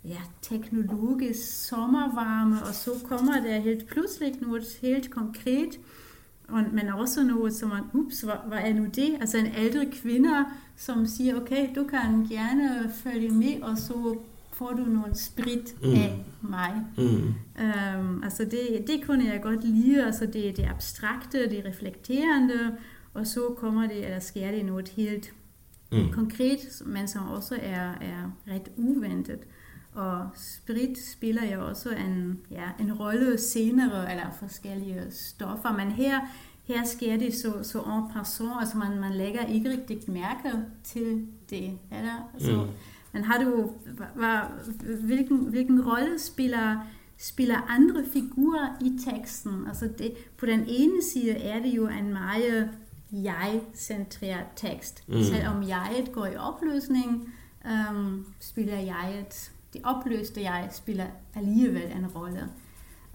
[0.03, 5.79] ja, teknologisk sommervarme, og så kommer der helt pludselig noget helt konkret,
[6.51, 9.17] og, men også noget, som man, ups, hvad, hvad er nu det?
[9.19, 10.29] Altså en ældre kvinde,
[10.75, 14.17] som siger, okay, du kan gerne følge med, og så
[14.53, 15.93] får du nogle sprit mm.
[15.93, 16.85] af mig.
[16.97, 17.33] Mm.
[18.03, 22.75] Um, altså det, det kunne jeg godt lide, altså det, det abstrakte, det reflekterende,
[23.13, 25.33] og så kommer det, eller sker det noget helt
[25.91, 26.11] mm.
[26.11, 29.39] konkret, men som også er, er ret uventet.
[29.93, 36.19] Og Spirit spiller jo også en, ja, en rolle senere, eller forskellige stoffer, men her,
[36.63, 41.27] her sker det så, så en person, altså man, man lægger ikke rigtig mærke til
[41.49, 41.77] det.
[41.91, 42.31] Eller?
[42.33, 42.67] Altså, mm.
[43.13, 43.71] Men har du,
[44.15, 44.39] hvad,
[45.01, 49.67] hvilken, hvilken rolle spiller, spiller andre figurer i teksten?
[49.67, 52.69] Altså det, på den ene side er det jo en meget
[53.11, 55.03] jeg-centreret tekst.
[55.07, 55.23] Mm.
[55.23, 57.33] Selvom jeget går i opløsning,
[57.67, 61.05] øhm, spiller jeget, det opløste jeg spiller
[61.35, 62.49] alligevel en rolle.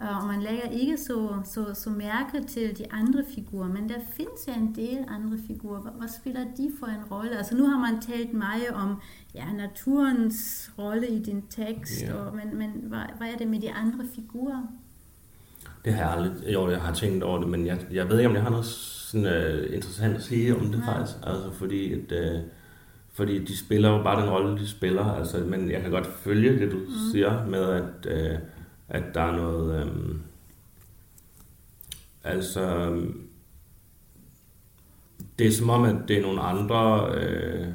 [0.03, 3.95] Uh, og man lægger ikke så, så, så mærke til de andre figurer, men der
[4.13, 5.81] findes ja en del andre figurer.
[5.81, 7.37] Hvad spiller de for en rolle?
[7.37, 9.01] Altså nu har man talt meget om
[9.35, 12.15] ja, naturens rolle i din tekst, ja.
[12.15, 14.63] og, men, men hvad, hvad er det med de andre figurer?
[15.85, 18.29] Det har jeg aldrig, jo, jeg har tænkt over det, men jeg, jeg ved ikke,
[18.29, 20.93] om jeg har noget sådan, uh, interessant at sige om det ja.
[20.93, 21.17] faktisk.
[21.23, 22.41] Altså fordi, at, uh,
[23.17, 25.05] fordi de spiller jo bare den rolle, de spiller.
[25.05, 26.87] Altså, men jeg kan godt følge det, du mm.
[27.13, 28.39] siger med, at, uh,
[28.89, 29.83] at der er noget...
[29.83, 30.23] Um,
[32.25, 32.97] altså,
[35.39, 37.11] det er som om, at det er nogle andre...
[37.17, 37.67] Uh,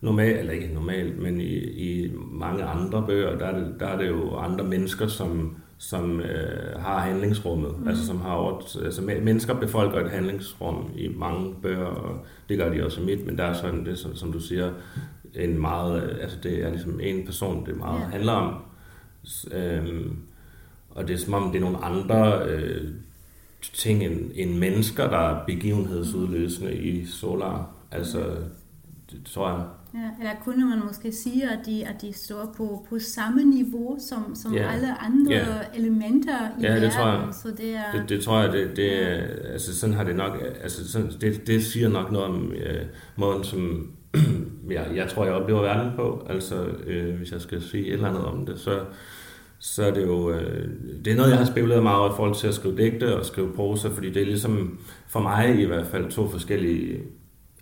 [0.00, 3.98] normalt, eller ikke normalt, men i, i mange andre bøger, der er, det, der er
[3.98, 7.88] det jo andre mennesker, som som øh, har handlingsrummet, mm.
[7.88, 12.72] altså som har over, altså mennesker befolker et handlingsrum i mange bøger, og det gør
[12.72, 14.72] de også i mit, men der er sådan det, som, som du siger,
[15.34, 18.12] en meget, altså det er ligesom en person, det meget yeah.
[18.12, 18.54] handler om,
[19.52, 20.16] øhm,
[20.90, 22.88] og det er som om det er nogle andre øh,
[23.74, 28.36] ting end, end mennesker, der er begivenhedsudløsende i Solar, altså
[29.10, 29.64] det tror jeg.
[29.94, 33.96] Ja, eller kunne man måske sige, at de, at de står på, på samme niveau
[34.08, 34.74] som, som yeah.
[34.74, 35.64] alle andre yeah.
[35.74, 36.82] elementer i ja, verden.
[36.82, 37.28] Det tror jeg.
[37.42, 38.90] Så det, er, det, det tror jeg, det, det,
[39.52, 42.82] altså sådan har det nok, altså sådan, det, det siger nok noget om øh,
[43.16, 43.92] måden, som
[44.70, 46.26] jeg, jeg tror, jeg oplever verden på.
[46.30, 48.80] Altså, øh, hvis jeg skal sige et eller andet om det, så,
[49.58, 50.68] så er det jo, øh,
[51.04, 53.26] det er noget, jeg har spekuleret meget over i forhold til at skrive digte og
[53.26, 57.00] skrive prosa, fordi det er ligesom, for mig i hvert fald, to forskellige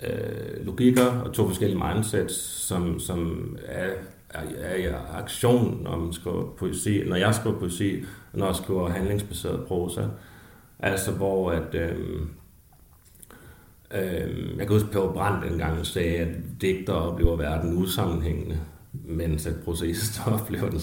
[0.03, 2.35] øh, logikker og to forskellige mindsets,
[2.67, 3.89] som, som er,
[4.31, 8.57] er, er i aktion, når man skriver poesi, når jeg skriver poesi, og når jeg
[8.57, 10.03] skriver handlingsbaseret prosa.
[10.79, 12.21] Altså hvor at, øh,
[13.95, 16.29] øh, jeg kan huske, Peter Brandt engang sagde, at
[16.61, 18.59] digter oplever verden usammenhængende,
[18.93, 20.81] mens at processer oplever den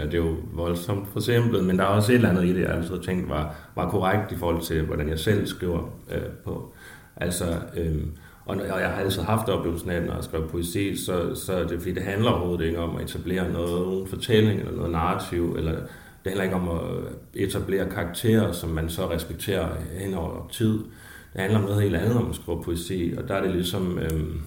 [0.00, 2.60] og Det er jo voldsomt forsimplet, men der er også et eller andet i det,
[2.60, 6.74] jeg altid tænkt var, var korrekt i forhold til, hvordan jeg selv skriver øh, på.
[7.16, 7.44] Altså,
[7.76, 8.02] øh,
[8.46, 11.78] og jeg har altid haft oplevelsen af, når jeg skriver poesi, så, så er det
[11.78, 15.72] fordi, det handler overhovedet ikke om at etablere noget, nogen fortælling eller noget narrativ, eller
[16.24, 16.80] det handler ikke om at
[17.34, 20.78] etablere karakterer, som man så respekterer hen over tid.
[21.32, 23.98] Det handler om noget helt andet, om man skriver poesi, og der er det ligesom...
[23.98, 24.40] Øhm,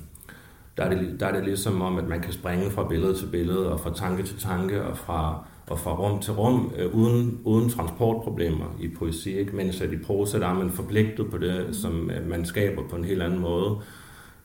[0.78, 3.26] der er, det, der er det ligesom om, at man kan springe fra billede til
[3.26, 7.40] billede, og fra tanke til tanke, og fra, og fra rum til rum, øh, uden,
[7.44, 9.38] uden transportproblemer i poesi.
[9.40, 9.56] Ikke?
[9.56, 12.96] Mens at i prosa, der er man forpligtet på det, som øh, man skaber på
[12.96, 13.78] en helt anden måde.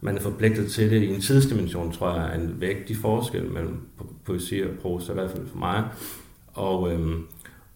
[0.00, 3.80] Man er forpligtet til det i en tidsdimension, tror jeg, er en vægtig forskel mellem
[4.24, 5.84] poesi og prosa, i hvert fald for mig.
[6.52, 7.16] Og, øh,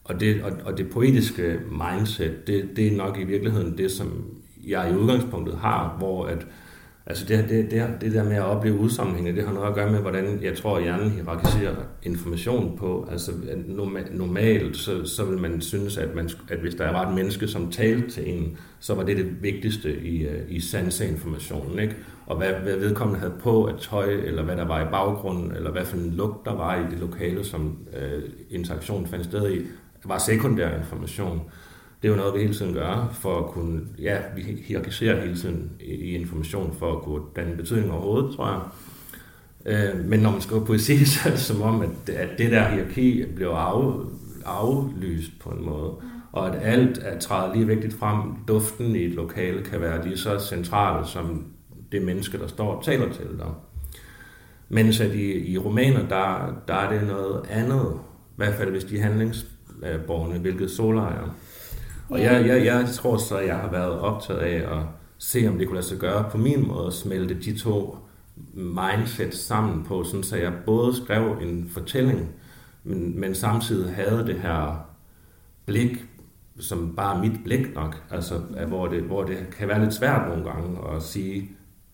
[0.04, 4.24] og, det, og, og det poetiske mindset, det, det er nok i virkeligheden det, som
[4.66, 6.46] jeg i udgangspunktet har, hvor at,
[7.06, 9.90] Altså det, det, det, det der med at opleve udsammenhænge, det har noget at gøre
[9.90, 13.08] med, hvordan jeg tror, at hjernen hierarkiserer information på.
[13.10, 13.32] Altså
[14.10, 17.70] normalt, så, så vil man synes, at, man, at hvis der var et menneske, som
[17.70, 21.78] talte til en, så var det det vigtigste i, øh, i sanseinformationen.
[21.78, 21.96] Ikke?
[22.26, 25.70] Og hvad, hvad vedkommende havde på at tøj, eller hvad der var i baggrunden, eller
[25.70, 29.60] hvad for en lugt der var i det lokale, som øh, interaktionen fandt sted i,
[30.04, 31.40] var sekundær information.
[32.02, 35.36] Det er jo noget, vi hele tiden gør for at kunne, ja, vi hierarkiserer hele
[35.36, 38.60] tiden i information for at kunne danne betydning overhovedet, tror jeg.
[39.66, 42.68] Øh, men når man skriver poesi, så er det som om, at, at det der
[42.68, 44.06] hierarki bliver af,
[44.44, 45.94] aflyst på en måde.
[46.32, 48.18] Og at alt er træder lige vigtigt frem.
[48.48, 51.46] Duften i et lokale kan være lige så centralt som
[51.92, 53.50] det menneske, der står og taler til dig.
[54.68, 57.92] Mens at i, i romaner, der, der er det noget andet.
[58.30, 61.34] I hvert fald hvis de er handlingsborgerne, hvilket Solar er.
[62.12, 64.84] Og jeg, jeg, jeg tror så, at jeg har været optaget af at
[65.18, 67.96] se, om det kunne lade sig gøre på min måde at smelte de to
[68.54, 72.28] mindset sammen på, sådan så jeg både skrev en fortælling,
[72.84, 74.86] men, men samtidig havde det her
[75.66, 76.04] blik,
[76.60, 80.44] som bare mit blik nok, altså hvor det, hvor det kan være lidt svært nogle
[80.44, 81.50] gange at sige,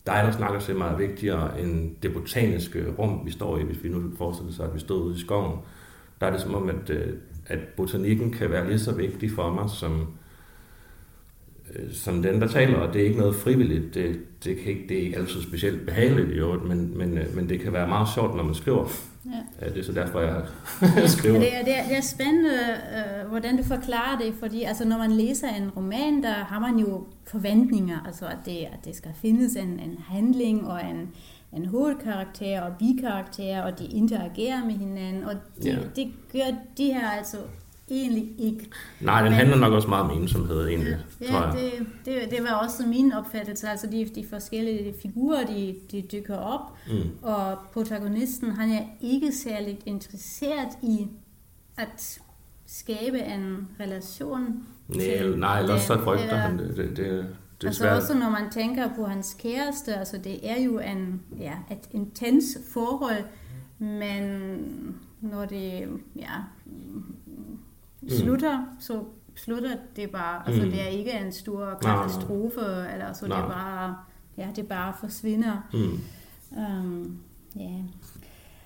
[0.07, 3.85] dig, der snakker til mig, er vigtigere end det botaniske rum, vi står i, hvis
[3.85, 5.59] vi nu forestiller sig, at vi stod ude i skoven.
[6.21, 7.15] Der er det som om, at øh,
[7.49, 10.07] at botanikken kan være lige så vigtig for mig som
[11.75, 13.95] øh, som den, der taler, og det er ikke noget frivilligt.
[13.95, 17.37] Det, det, kan ikke, det er ikke altid specielt behageligt i øvrigt, men, men, øh,
[17.37, 18.89] men det kan være meget sjovt, når man skriver.
[19.61, 19.69] Ja.
[19.69, 20.43] Det er så derfor, jeg
[21.19, 21.35] skriver.
[21.35, 24.85] Ja, det, er, det, er, det er spændende, øh, hvordan du forklarer det, fordi altså,
[24.85, 28.97] når man læser en roman, der har man jo forventninger, altså at det, at det
[28.97, 31.11] skal findes en, en handling og en,
[31.53, 35.79] en hovedkarakter og bikarakter, og de interagerer med hinanden, og de, ja.
[35.97, 37.37] det gør de her altså
[37.91, 38.71] egentlig ikke.
[39.01, 41.53] Nej, den Men, handler nok også meget om ensomhed egentlig, ja, tror jeg.
[41.53, 43.69] Det, det, det var også min opfattelse.
[43.69, 47.11] Altså de, de forskellige figurer, de, de dykker op, mm.
[47.23, 51.07] og protagonisten, han er ikke særligt interesseret i
[51.77, 52.21] at
[52.67, 56.77] skabe en relation nej, til Nej, ellers så frygter han det.
[56.77, 57.27] det, det
[57.61, 57.97] det er altså svært.
[57.97, 62.59] også når man tænker på hans kæreste, altså det er jo en, ja, et intens
[62.73, 63.25] forhold,
[63.79, 64.23] men
[65.21, 66.35] når det ja,
[66.67, 68.09] mm.
[68.09, 69.05] slutter, så
[69.37, 70.47] slutter det bare.
[70.47, 70.71] Altså mm.
[70.71, 73.41] det er ikke en stor katastrofe, nej, eller så nej.
[73.41, 73.97] det bare,
[74.37, 75.69] ja, det bare forsvinder.
[75.73, 76.01] Mm.
[76.59, 77.19] Um,
[77.61, 77.85] yeah.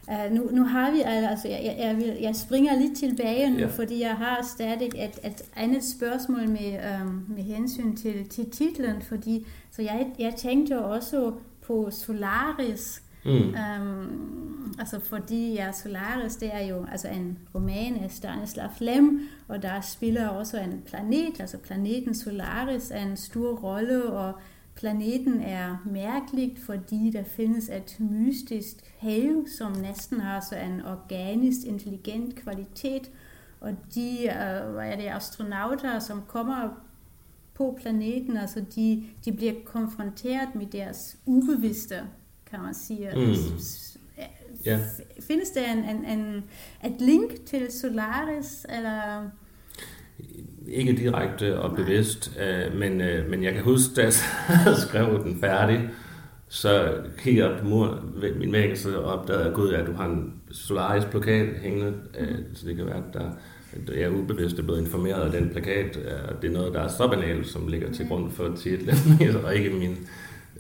[0.09, 3.59] Uh, nu, nu har vi altså, jeg, jeg, jeg, vil, jeg springer lidt tilbage nu,
[3.59, 3.67] ja.
[3.67, 9.03] fordi jeg har stadig et, et andet spørgsmål med, um, med hensyn til, til titlen,
[9.03, 11.33] fordi så jeg, jeg tænkte også
[11.67, 13.55] på Solaris, Mm.
[13.81, 19.63] Um, altså fordi ja, Solaris, det er jo altså en roman af Stanislav Lem, og
[19.63, 24.33] der spiller også en planet, altså planeten Solaris er en stor rolle, og
[24.75, 31.67] planeten er mærkeligt, fordi der findes et mystisk hav, som næsten har så en organisk
[31.67, 33.11] intelligent kvalitet,
[33.61, 36.69] og de uh, hvad er det, astronauter, som kommer
[37.55, 42.03] på planeten, altså de, de bliver konfronteret med deres ubevidste
[42.53, 43.11] kan man sige.
[43.17, 43.35] Mm.
[44.65, 44.81] Ja.
[45.21, 46.45] Findes der en, en, en,
[46.85, 49.31] et link til Solaris, eller...
[50.69, 54.13] Ikke direkte og bevidst, øh, men, øh, men jeg kan huske, da jeg
[54.89, 55.89] skrev den færdig,
[56.49, 58.05] så kigger jeg på mur,
[58.37, 62.67] min væg, så opdagede jeg, gud, at du har en Solaris plakat hængende, øh, så
[62.67, 63.31] det kan være, at der,
[63.95, 65.97] jeg er ubevidst er blevet informeret af den plakat,
[66.29, 68.97] og det er noget, der er så banalt, som ligger til grund for titlen,
[69.45, 69.97] og ikke min,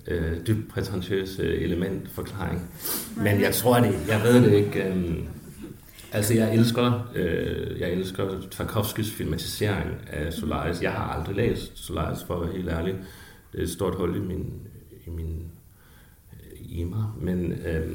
[0.06, 2.70] øh, dybt prætentiøs øh, elementforklaring.
[3.16, 4.84] Men jeg tror det, jeg ved det ikke.
[4.84, 5.18] Øh,
[6.12, 10.82] altså jeg elsker, øh, jeg elsker Tarkovskis filmatisering af Solaris.
[10.82, 12.94] Jeg har aldrig læst Solaris, for at være helt ærlig.
[13.52, 14.52] Det er et stort hul i min,
[15.06, 15.50] i min
[16.32, 17.52] øh, i mig, men...
[17.52, 17.90] Øh,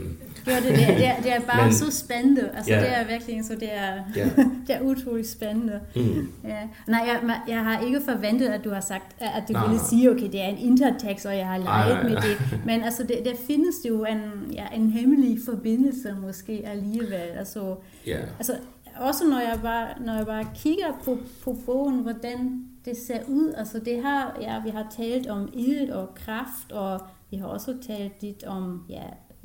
[0.47, 2.49] ja, det, det, er, det er bare men, så spændende.
[2.55, 4.25] Altså, ja, det er virkelig så, det er, ja.
[4.67, 5.79] det er utroligt spændende.
[5.95, 6.31] Mm.
[6.43, 6.57] Ja.
[6.87, 9.85] Nej, jeg, jeg har ikke forventet, at du har sagt, at du nej, ville nej.
[9.89, 12.65] sige, okay, det er en intertext, og jeg har leget med det.
[12.65, 17.29] Men altså, det, der findes jo en, ja, en hemmelig forbindelse måske alligevel.
[17.37, 17.75] Altså,
[18.07, 18.17] ja.
[18.37, 18.53] altså
[18.95, 23.53] også når jeg bare, når jeg bare kigger på, på bogen, hvordan det ser ud.
[23.57, 27.75] Altså det har, ja, vi har talt om ild og kraft og vi har også
[27.87, 29.03] talt lidt om ja,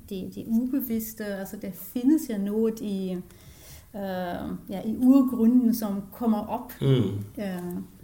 [0.08, 3.12] det, det ubevidste, altså der findes ja noget i,
[3.96, 4.02] øh,
[4.68, 6.72] ja, i urgrunden, som kommer op.
[6.80, 6.86] Mm.
[6.86, 7.24] Øh,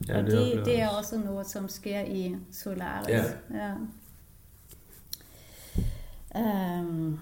[0.09, 3.09] ja, og det, det, det er også noget, som sker i Solaris.
[3.09, 3.25] Ja.
[3.55, 3.75] Ja.
[6.35, 7.19] Um,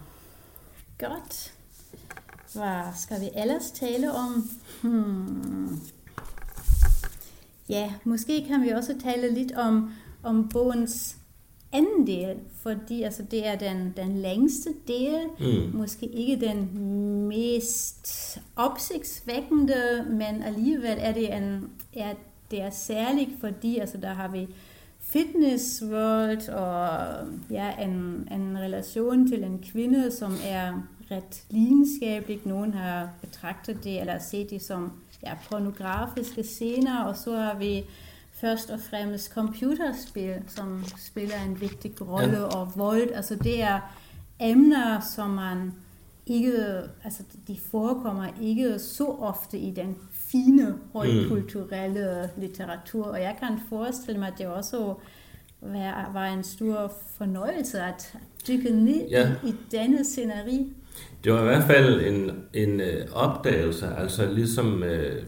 [0.98, 1.52] godt.
[2.54, 4.50] Hvad skal vi ellers tale om?
[4.82, 5.80] Hmm.
[7.68, 9.90] Ja, måske kan vi også tale lidt om,
[10.22, 11.16] om bogens
[11.76, 15.76] anden del, fordi altså, det er den, den længste del, mm.
[15.76, 16.68] måske ikke den
[17.28, 22.14] mest opsigtsvækkende, men alligevel er det, en, er,
[22.50, 24.48] det er særligt, fordi altså, der har vi
[25.00, 26.98] fitness world og
[27.50, 32.40] ja, en, en relation til en kvinde, som er ret lidenskabelig.
[32.44, 37.84] Nogen har betragtet det eller set det som ja, pornografiske scener, og så har vi
[38.40, 42.42] først og fremmest computerspil, som spiller en vigtig rolle, ja.
[42.42, 43.11] og vold.
[43.14, 43.81] Altså det er
[44.40, 45.72] emner, som man
[46.27, 46.53] ikke,
[47.05, 52.40] altså de forekommer ikke så ofte i den fine, højkulturelle mm.
[52.40, 54.94] litteratur, og jeg kan forestille mig, at det også
[55.61, 58.14] var, var en stor fornøjelse at
[58.49, 59.33] dykke ned ja.
[59.44, 60.72] i denne sceneri.
[61.25, 65.22] Det var i hvert fald en, en øh, opdagelse, altså ligesom øh,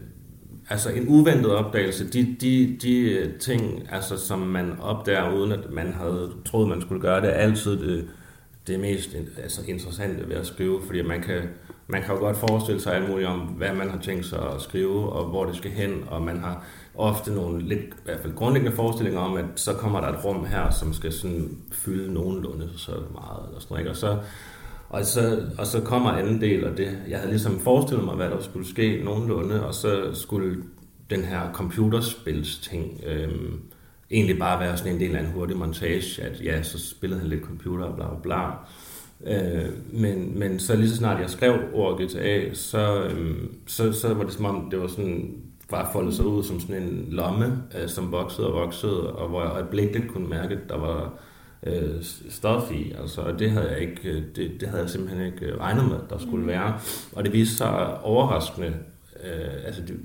[0.69, 5.71] altså en uventet opdagelse, de, de, de øh, ting, altså, som man opdager, uden at
[5.71, 8.07] man havde troet, man skulle gøre det, er altid det,
[8.67, 11.41] det mest altså, interessante ved at skrive, fordi man kan,
[11.87, 14.61] man kan jo godt forestille sig alt muligt om, hvad man har tænkt sig at
[14.61, 16.63] skrive, og hvor det skal hen, og man har
[16.95, 20.45] ofte nogle lidt, i hvert fald grundlæggende forestillinger om, at så kommer der et rum
[20.45, 23.89] her, som skal sådan fylde nogenlunde så meget, eller sådan, ikke?
[23.89, 24.17] og så
[24.89, 28.29] og så, og så kommer anden del, af det, jeg havde ligesom forestillet mig, hvad
[28.29, 30.63] der skulle ske nogenlunde, og så skulle
[31.09, 33.61] den her computerspils ting øhm,
[34.11, 37.29] egentlig bare være sådan en del af en hurtig montage, at ja, så spillede han
[37.29, 38.51] lidt computer og bla bla bla.
[39.25, 43.37] Øh, men, men så lige så snart jeg skrev ordet GTA, så, øh,
[43.67, 45.37] så, så var det som om, det var sådan
[45.69, 49.41] bare foldet sig ud som sådan en lomme, øh, som voksede og voksede, og hvor
[49.41, 51.19] jeg øjeblikkeligt kunne mærke, at der var
[51.63, 52.91] øh, stof i.
[53.01, 55.85] Altså, og det havde jeg ikke, øh, det, det havde jeg simpelthen ikke øh, regnet
[55.85, 56.47] med, der skulle mm.
[56.47, 56.79] være.
[57.13, 58.67] Og det viste sig overraskende,
[59.23, 59.99] øh, altså det,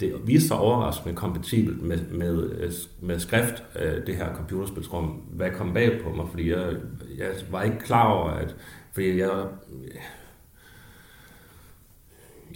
[0.00, 2.50] det viste sig overraskende kompatibelt med, med,
[3.00, 5.06] med skrift, øh, det her computerspilsrum.
[5.30, 6.72] Hvad kom bag på mig, fordi jeg,
[7.18, 8.56] jeg var ikke klar over, at
[8.92, 9.46] fordi jeg,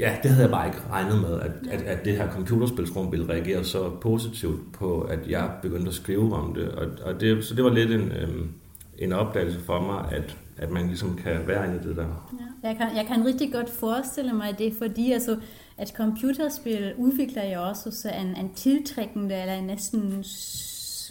[0.01, 3.28] ja, det havde jeg bare ikke regnet med, at, at, at det her computerspilsrum ville
[3.28, 6.68] reagere så positivt på, at jeg begyndte at skrive om det.
[6.68, 8.53] Og, og det så det var lidt en, øhm,
[8.98, 12.30] en opdagelse for mig, at, at man ligesom kan være inde i det der.
[12.62, 15.36] Ja, jeg, kan, jeg kan rigtig godt forestille mig det, fordi altså,
[15.78, 20.01] at computerspil udvikler jo også så en, en tiltrækkende eller en næsten,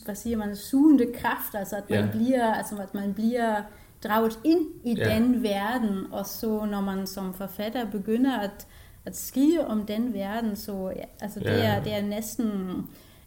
[0.06, 2.12] hvad siger man, sugende kraft, altså at man, ja.
[2.12, 3.56] bliver, altså at man bliver
[4.04, 5.16] draget ind i ja.
[5.16, 8.68] den verden, og så når man som forfatter begynder at,
[9.10, 11.52] at skrive om den verden, så ja, altså det, ja.
[11.52, 12.48] er, det er næsten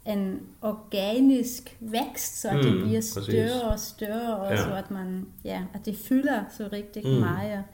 [0.06, 3.52] en organisk vækst, så mm, det bliver større præcis.
[3.62, 4.56] og større, og ja.
[4.56, 7.12] så at man, ja, at det fylder så rigtig mm.
[7.20, 7.64] meget.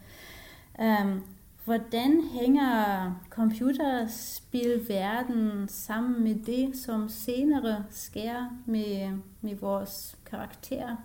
[0.79, 1.23] Um,
[1.65, 10.97] hvordan hænger computerspilverden sammen med det, som senere sker med, med vores karakterer?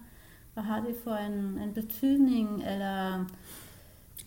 [0.54, 3.26] Hvad har det for en, en betydning, eller...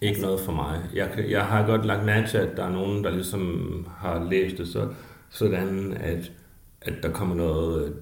[0.01, 0.81] Ikke noget for mig.
[0.95, 4.59] Jeg, jeg har godt lagt mærke til, at der er nogen, der ligesom har læst
[4.59, 4.89] det så,
[5.31, 6.33] sådan, at,
[6.81, 7.95] at der kommer noget,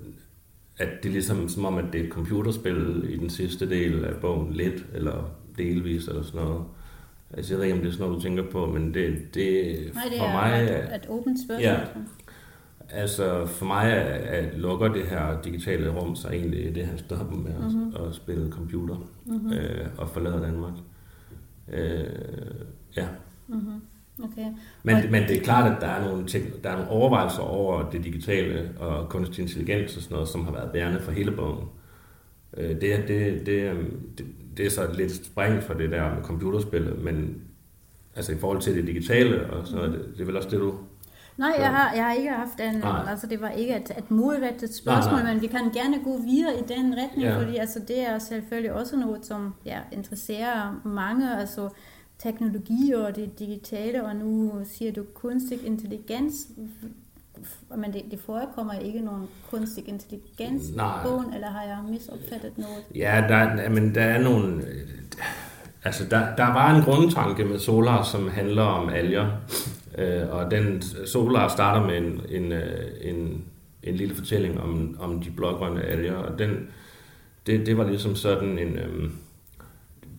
[0.78, 4.04] at det er ligesom som om, at det er et computerspil i den sidste del
[4.04, 6.64] af bogen, lidt eller delvis eller sådan noget.
[7.30, 9.76] Altså, jeg ved ikke, om det er sådan noget, du tænker på, men det, det,
[9.94, 10.62] Nej, det for er mig...
[10.62, 11.62] Et, et åbent spørgsmål.
[11.62, 11.80] Ja,
[12.90, 17.52] Altså for mig at lukker det her digitale rum sig egentlig det, han stopper med
[17.58, 17.94] mm-hmm.
[17.96, 19.52] at, at spille computer mm-hmm.
[19.52, 20.72] øh, og forlader Danmark.
[21.72, 22.04] Øh,
[22.96, 23.06] ja.
[23.48, 23.80] Mm-hmm.
[24.22, 24.46] Okay.
[24.82, 27.90] Men, men det er klart, at der er, nogle ting, der er nogle overvejelser over
[27.90, 31.68] det digitale og kunstig intelligens og sådan noget, som har været bærende for hele bogen.
[32.56, 33.46] Øh, det, det, det,
[34.18, 37.42] det, det er så lidt spring for det der med computerspillet, men
[38.16, 39.92] altså i forhold til det digitale og så mm-hmm.
[39.92, 40.74] det, det er vel også det, du
[41.36, 43.10] Nej, jeg har, jeg har ikke haft en, nej.
[43.10, 45.32] altså det var ikke et, et modrettet spørgsmål, nej, nej.
[45.32, 47.38] men vi kan gerne gå videre i den retning, ja.
[47.38, 51.68] fordi altså det er selvfølgelig også noget, som ja, interesserer mange, altså
[52.18, 56.48] teknologi og det digitale, og nu siger du kunstig intelligens,
[57.76, 62.84] men det, det forekommer ikke nogen kunstig intelligens i bogen, eller har jeg misopfattet noget?
[62.94, 64.64] Ja, der, men der er nogle...
[65.84, 69.30] Altså, der, der var en grundtanke med Solar, som handler om alger,
[69.98, 73.44] Øh, og den Solar starter med en, en, øh, en,
[73.82, 76.68] en lille fortælling om, om de blågrønne alger, og den,
[77.46, 78.78] det, det var ligesom sådan en...
[78.78, 79.10] Øh,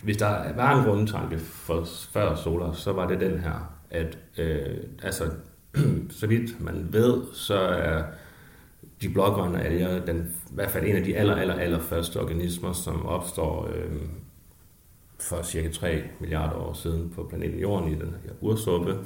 [0.04, 4.78] hvis der var en grundtanke for, før Solar, så var det den her, at øh,
[5.04, 5.32] altså,
[6.20, 8.04] så vidt man ved, så er
[9.02, 12.74] de blågrønne alger den, i hvert fald en af de aller, aller, aller første organismer,
[12.74, 14.02] som opstår øh,
[15.20, 18.98] for cirka 3 milliarder år siden på planeten Jorden i den her ursuppe.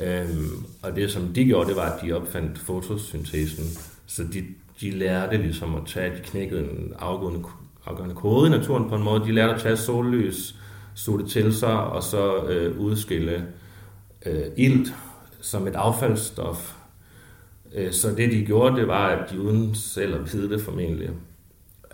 [0.00, 3.64] Øhm, og det som de gjorde, det var, at de opfandt fotosyntesen.
[4.06, 4.44] Så de,
[4.80, 7.44] de lærte ligesom at tage, de knækkede en afgående,
[7.86, 9.24] afgående kode i naturen på en måde.
[9.24, 10.54] De lærte at tage sollys,
[10.94, 13.46] suge det til sig, og så øh, udskille
[14.26, 14.94] øh, ilt
[15.40, 16.74] som et affaldsstof.
[17.74, 21.10] Øh, så det de gjorde, det var, at de uden selv at vide det formentlig,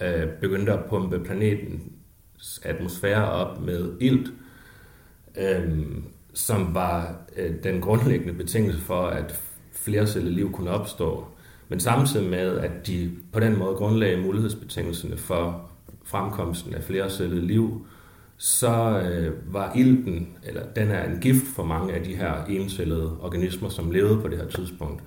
[0.01, 4.33] øh, begyndte at pumpe planetens atmosfære op med ilt.
[5.39, 5.87] Øh,
[6.35, 9.41] som var øh, den grundlæggende betingelse for, at
[9.73, 11.25] flercellet liv kunne opstå.
[11.69, 15.71] Men samtidig med, at de på den måde grundlagde mulighedsbetingelserne for
[16.05, 17.87] fremkomsten af flercellet liv,
[18.37, 23.17] så øh, var ilten, eller den er en gift for mange af de her encellede
[23.21, 25.03] organismer, som levede på det her tidspunkt.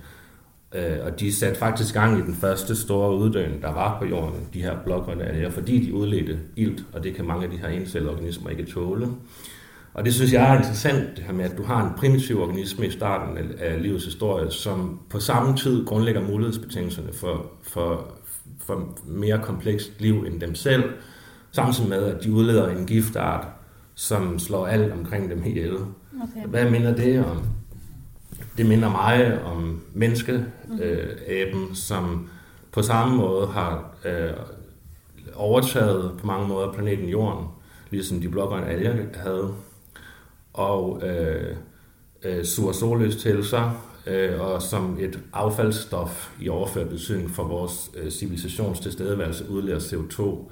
[0.74, 4.48] Øh, og de satte faktisk gang i den første store uddøen, der var på jorden,
[4.54, 8.12] de her blågrønne fordi de udledte ilt, og det kan mange af de her encellede
[8.12, 9.08] organismer ikke tåle.
[9.94, 12.86] Og det synes jeg er interessant, det her med, at du har en primitiv organisme
[12.86, 18.14] i starten af livets historie, som på samme tid grundlægger mulighedsbetingelserne for, for,
[18.58, 20.84] for mere komplekst liv end dem selv,
[21.52, 23.46] samtidig med, at de udleder en giftart,
[23.94, 25.74] som slår alt omkring dem ihjel.
[25.74, 26.46] Okay.
[26.46, 27.42] Hvad minder det om?
[28.56, 30.50] Det minder mig om menneskeaben,
[31.68, 32.28] øh, som
[32.72, 34.30] på samme måde har øh,
[35.34, 37.46] overtaget på mange måder planeten Jorden,
[37.90, 39.54] ligesom de blågrønne alger havde
[40.52, 41.56] og øh,
[42.22, 43.72] øh, suger sollys til sig,
[44.06, 50.50] øh, og som et affaldsstof i overført betydning for vores øh, civilisations tilstedeværelse udleder CO2,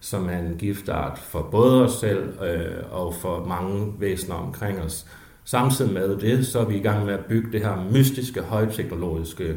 [0.00, 5.06] som er en giftart for både os selv øh, og for mange væsener omkring os.
[5.44, 9.56] Samtidig med det, så er vi i gang med at bygge det her mystiske, højteknologiske,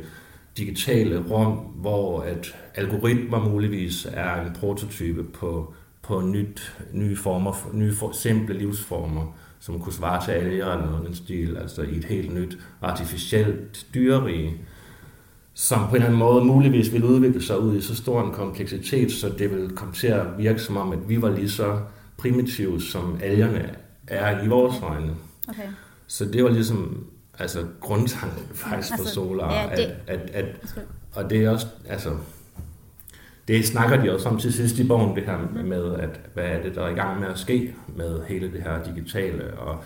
[0.58, 7.96] digitale rum, hvor at algoritmer muligvis er en prototype på, på nyt, nye former, nye
[7.96, 12.34] for, simple livsformer, som kunne svare til alger eller noget stil, altså i et helt
[12.34, 14.58] nyt artificielt dyrerige,
[15.54, 18.32] som på en eller anden måde muligvis vil udvikle sig ud i så stor en
[18.32, 21.80] kompleksitet, så det vil komme til at virke som om, at vi var lige så
[22.18, 23.76] primitive, som algerne
[24.08, 25.16] er i vores øjne.
[25.48, 25.68] Okay.
[26.08, 27.08] Så det var ligesom
[27.40, 29.96] altså grundtanken faktisk altså, for Solar, ja, det...
[30.08, 30.46] at, at, at,
[31.14, 32.10] og det er også, altså,
[33.50, 36.62] det snakker de også om til sidst i bogen, det her med, at hvad er
[36.62, 39.84] det, der er i gang med at ske med hele det her digitale, og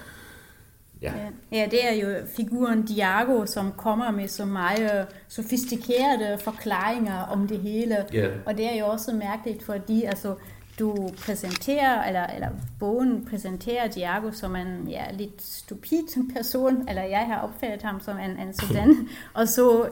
[1.02, 1.14] Ja.
[1.52, 7.60] ja, det er jo figuren Diago, som kommer med så meget sofistikerede forklaringer om det
[7.60, 7.98] hele.
[8.16, 8.32] Yeah.
[8.46, 10.36] Og det er jo også mærkeligt, fordi altså,
[10.80, 12.48] du præsenterer, eller, eller
[12.80, 18.18] bogen præsenterer Diago som en ja, lidt stupid person, eller jeg har opfattet ham som
[18.18, 19.10] en, en sådan,
[19.40, 19.90] og så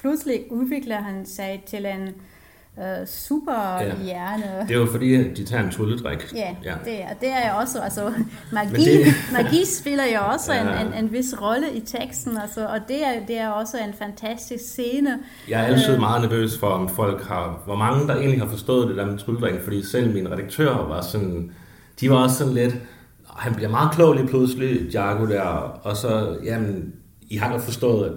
[0.00, 2.14] pludselig udvikler han sig til en
[2.80, 4.04] øh, super ja.
[4.04, 4.66] hjerne.
[4.68, 6.32] Det er jo fordi, de tager en trylledrik.
[6.34, 6.74] Ja, ja.
[6.84, 8.12] Det, er, det er også, altså
[8.52, 9.06] magi, det...
[9.42, 10.80] magi spiller jo også ja.
[10.80, 13.94] en, en, en vis rolle i teksten, altså, og det er, det er også en
[13.98, 15.18] fantastisk scene.
[15.48, 18.48] Jeg er altid øh, meget nervøs for, om folk har, hvor mange der egentlig har
[18.48, 21.50] forstået det der med trylledrik, fordi selv min redaktør var sådan,
[22.00, 22.76] de var også sådan lidt,
[23.36, 25.42] han bliver meget klog lige pludselig, Jago der,
[25.82, 26.92] og så, jamen,
[27.28, 28.12] I har godt forstået, at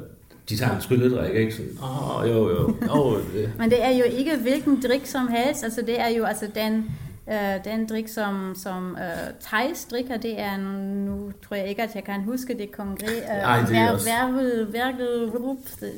[0.49, 1.53] de tager en trylledrik, ikke?
[1.53, 2.75] Sådan, åh, oh, jo, jo.
[2.89, 3.51] Oh, det.
[3.59, 6.91] Men det er jo ikke hvilken drik som helst, altså det er jo altså den,
[7.31, 11.95] øh, den drik, som, som øh, Thijs drikker, det er, nu tror jeg ikke, at
[11.95, 14.09] jeg kan huske det konkret, øh, Ej, det er også...
[14.09, 15.31] Værvel, Værvel,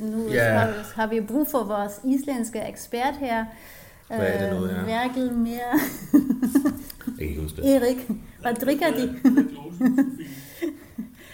[0.02, 0.60] nu yeah.
[0.60, 3.46] har, har vi brug for vores islandske ekspert her.
[4.08, 4.84] Hvad er det nu, ja?
[4.86, 5.80] Værkel mere.
[6.14, 7.70] jeg kan ikke huske det.
[7.76, 8.10] Erik,
[8.42, 9.16] hvad drikker de?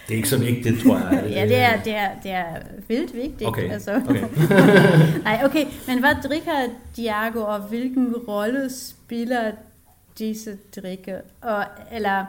[0.08, 1.22] Det er ikke så vigtigt, tror jeg.
[1.24, 2.46] Det, ja, det er, det, er, det er
[2.88, 3.48] vildt vigtigt.
[3.48, 3.70] Okay.
[3.70, 4.02] Altså.
[4.08, 4.24] okay.
[5.28, 5.66] Nej, okay.
[5.86, 6.52] Men hvad drikker
[6.96, 9.50] Diago, og hvilken rolle spiller
[10.18, 11.16] disse drikke?
[11.40, 12.24] Og, eller,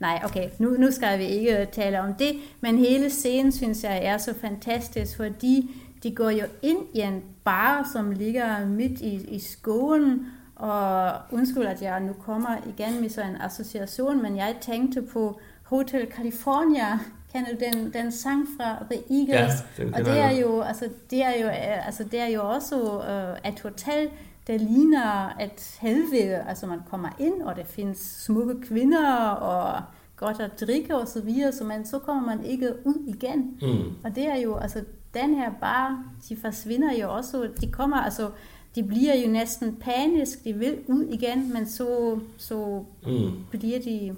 [0.00, 4.00] nej, okay, nu, nu skal vi ikke tale om det, men hele scenen, synes jeg,
[4.04, 5.70] er så fantastisk, fordi
[6.02, 10.26] de går jo ind i en bar, som ligger midt i, i skoven,
[10.56, 15.40] og undskyld, at jeg nu kommer igen med sådan en association, men jeg tænkte på
[15.62, 16.98] Hotel California,
[17.32, 19.64] Kender du den, den sang fra The Eagles?
[19.78, 23.50] Ja, og det er jo, altså, det er jo, altså, det er jo også uh,
[23.50, 24.08] et hotel,
[24.46, 26.44] der ligner et helvede.
[26.48, 29.82] Altså man kommer ind, og der findes smukke kvinder, og
[30.16, 33.58] godt at drikke og så videre, så man, så kommer man ikke ud igen.
[33.62, 33.92] Mm.
[34.04, 38.30] Og det er jo, altså den her bar, de forsvinder jo også, de kommer, altså
[38.74, 43.30] de bliver jo næsten panisk, de vil ud igen, men så, så mm.
[43.50, 44.16] bliver de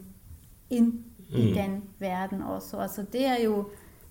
[0.71, 0.93] ind
[1.31, 1.39] mm.
[1.39, 2.77] i den verden også.
[2.77, 3.69] Altså det er jo...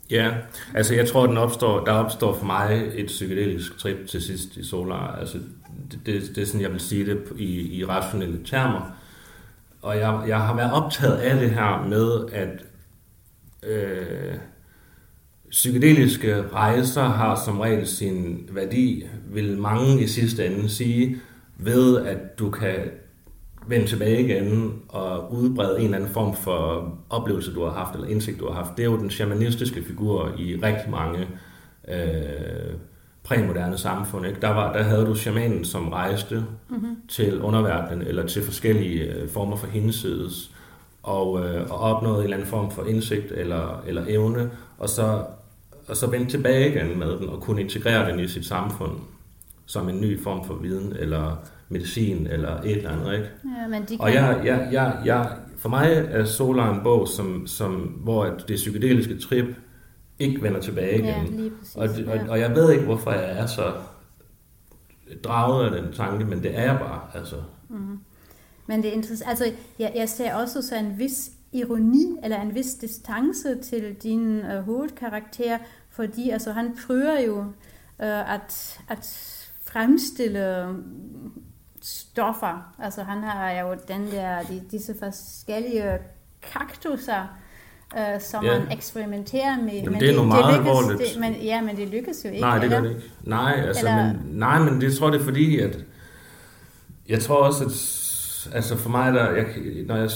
[0.09, 0.31] Ja,
[0.73, 4.65] altså jeg tror, den opstår, der opstår for mig et psykedelisk trip til sidst i
[4.65, 5.15] Solar.
[5.15, 5.37] Altså
[5.91, 8.97] det, det, det er sådan, jeg vil sige det i, i rationelle termer.
[9.81, 12.65] Og jeg, jeg har været optaget af det her med, at
[13.63, 14.35] øh,
[15.49, 21.17] psykedeliske rejser har som regel sin værdi, vil mange i sidste ende sige,
[21.57, 22.75] ved at du kan
[23.67, 28.07] vende tilbage igen og udbrede en eller anden form for oplevelse, du har haft, eller
[28.07, 28.77] indsigt, du har haft.
[28.77, 31.27] Det er jo den shamanistiske figur i rigtig mange
[31.87, 32.73] øh,
[33.23, 34.25] præmoderne samfund.
[34.25, 34.41] Ikke?
[34.41, 36.95] Der, var, der havde du shamanen, som rejste mm-hmm.
[37.07, 40.51] til underverdenen, eller til forskellige øh, former for hinsides,
[41.03, 45.23] og, øh, og opnåede en eller anden form for indsigt eller, eller evne, og så,
[45.87, 48.91] og så vendte tilbage igen med den, og kunne integrere den i sit samfund
[49.65, 51.35] som en ny form for viden, eller
[51.69, 53.29] medicin eller et eller andet, ikke?
[53.61, 53.99] Ja, men de kan...
[53.99, 58.55] Og jeg, jeg, jeg, jeg, for mig er Solar en bog, som, som, hvor det
[58.55, 59.45] psykedeliske trip
[60.19, 61.05] ikke vender tilbage igen.
[61.05, 63.73] Ja, lige præcis, og, og, og jeg ved ikke, hvorfor jeg er så
[65.23, 67.35] draget af den tanke, men det er jeg bare, altså.
[67.69, 67.99] Mm-hmm.
[68.67, 69.45] Men det er interessant, altså
[69.79, 74.65] jeg, jeg ser også så en vis ironi, eller en vis distance til din uh,
[74.65, 75.57] hovedkarakter,
[75.89, 77.39] fordi altså han prøver jo
[77.99, 79.29] uh, at, at
[79.63, 80.67] fremstille
[81.83, 82.73] stoffer.
[82.79, 85.97] Altså han har jo den der, de, disse forskellige
[86.53, 87.37] kaktuser,
[87.97, 88.59] øh, som ja.
[88.59, 89.73] man eksperimenterer med.
[89.73, 90.99] Jamen, men det er noget meget lykkes, alvorligt.
[90.99, 92.41] Det, men, ja, men det lykkes jo ikke.
[92.41, 93.01] Nej, det gør det ikke.
[93.23, 94.03] Nej, altså, eller...
[94.03, 95.77] men, nej, men det tror jeg, det er fordi, at
[97.09, 97.71] jeg tror også, at
[98.51, 99.45] altså for mig, der, jeg,
[99.87, 100.09] når jeg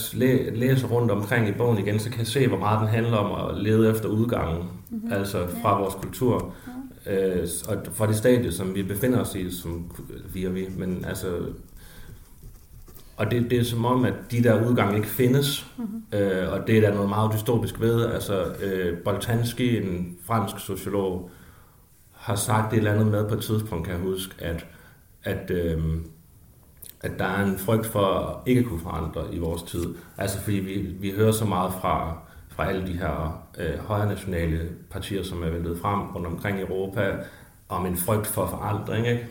[0.55, 3.49] læser rundt omkring i bogen igen, så kan jeg se, hvor meget den handler om
[3.49, 5.13] at lede efter udgangen, mm-hmm.
[5.13, 5.81] altså fra ja.
[5.81, 6.53] vores kultur.
[6.67, 6.71] Ja.
[7.07, 9.91] Øh, og fra det stadie, som vi befinder os i, som
[10.33, 10.67] vi er vi.
[10.77, 11.27] Men altså,
[13.17, 16.19] og det, det er som om, at de der udgange ikke findes, mm-hmm.
[16.19, 18.05] øh, og det er der noget meget dystopisk ved.
[18.05, 21.29] Altså, øh, Boltanski, en fransk sociolog,
[22.13, 24.65] har sagt et eller andet med på et tidspunkt, kan jeg huske, at,
[25.23, 25.79] at øh,
[27.01, 29.95] at der er en frygt for ikke at kunne forandre i vores tid.
[30.17, 32.17] Altså fordi vi, vi hører så meget fra,
[32.49, 36.61] fra alle de her øh, højre nationale partier, som er væltet frem rundt omkring i
[36.61, 37.15] Europa,
[37.69, 39.07] om en frygt for forandring.
[39.07, 39.27] Ikke?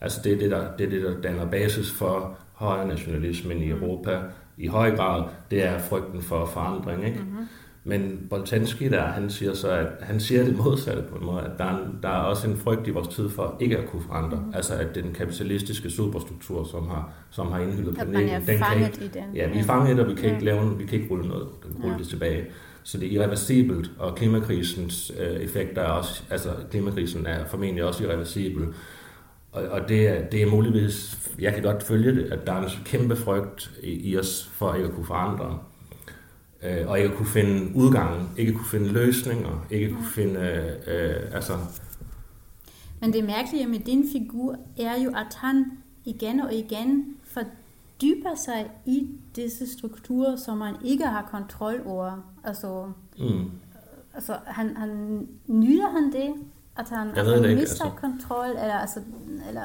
[0.00, 3.68] Altså det er det, der, det er det, der danner basis for højre nationalismen i
[3.68, 4.20] Europa
[4.56, 5.24] i høj grad.
[5.50, 7.04] Det er frygten for forandring.
[7.04, 7.18] Ikke?
[7.18, 7.48] Mm-hmm.
[7.86, 11.50] Men Boltanski der, han siger så, at han siger det modsatte på en måde, at
[11.58, 14.36] der er, der er også en frygt i vores tid for ikke at kunne forandre.
[14.36, 14.54] Mm.
[14.54, 19.08] Altså at den kapitalistiske superstruktur, som har, som har indhyldet planeten, den kan ikke, i
[19.08, 19.24] den.
[19.34, 21.48] Ja, vi er fanget, og vi kan ikke lave, vi kan ikke rulle noget,
[21.82, 21.98] rulle ja.
[21.98, 22.44] det tilbage.
[22.82, 28.04] Så det er irreversibelt, og klimakrisens øh, effekter er også, altså klimakrisen er formentlig også
[28.04, 28.66] irreversibel.
[29.52, 32.62] Og, og det, er, det er muligvis, jeg kan godt følge det, at der er
[32.62, 35.58] en kæmpe frygt i, i os for ikke at kunne forandre
[36.64, 40.40] øh, og ikke kunne finde udgangen, ikke kunne finde løsninger, ikke kunne finde,
[40.86, 41.52] øh, altså...
[43.00, 45.64] Men det mærkelige med din figur er jo, at han
[46.04, 52.34] igen og igen fordyber sig i disse strukturer, som man ikke har kontrol over.
[52.44, 53.50] Altså, mm.
[54.14, 56.34] altså han, han nyder han det,
[56.76, 58.00] at han, at han ikke, mister altså.
[58.00, 59.00] kontrol, eller, altså,
[59.48, 59.64] eller...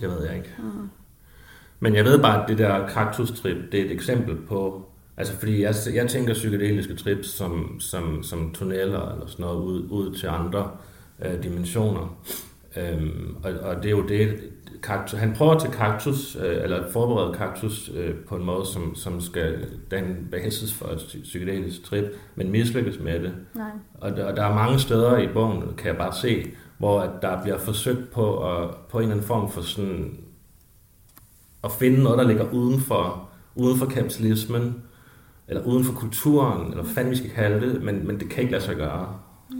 [0.00, 0.54] Det ved jeg ikke.
[0.58, 0.88] Mm.
[1.80, 5.62] Men jeg ved bare, at det der kaktustrip, det er et eksempel på Altså fordi
[5.62, 10.26] jeg, jeg tænker psykedeliske trips som, som, som tunneller eller sådan noget ud, ud til
[10.26, 10.70] andre
[11.24, 12.18] øh, dimensioner.
[12.76, 14.38] Øhm, og, og det er jo det,
[14.82, 19.20] kaktus, han prøver til kaktus, øh, eller forberede kaktus øh, på en måde, som, som
[19.20, 22.04] skal den basis for et psykedelisk trip,
[22.34, 23.34] men mislykkes med det.
[23.54, 23.70] Nej.
[23.94, 27.10] Og, der, og der er mange steder i bogen, kan jeg bare se, hvor at
[27.22, 30.16] der bliver forsøgt på, at, på en eller anden form for sådan,
[31.64, 34.82] at finde noget, der ligger uden for, uden for kapitalismen,
[35.48, 38.40] eller uden for kulturen, eller hvad fanden vi skal kalde det, men, men det kan
[38.40, 39.18] ikke lade sig gøre.
[39.50, 39.56] Ja.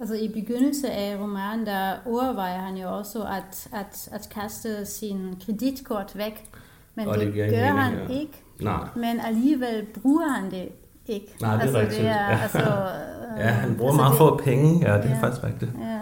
[0.00, 5.36] Altså i begyndelsen af romanen, der overvejer han jo også at, at, at kaste sin
[5.46, 6.50] kreditkort væk,
[6.94, 8.20] men og det, det gør mening, han ja.
[8.20, 8.42] ikke.
[8.60, 8.88] Nej.
[8.96, 10.68] Men alligevel bruger han det
[11.06, 11.34] ikke.
[11.40, 12.00] Nej, det er altså, rigtigt.
[12.00, 12.58] Det er, altså,
[13.38, 15.70] ja, han bruger altså, meget få penge, ja, det ja, er faktisk rigtigt.
[15.80, 16.00] Ja.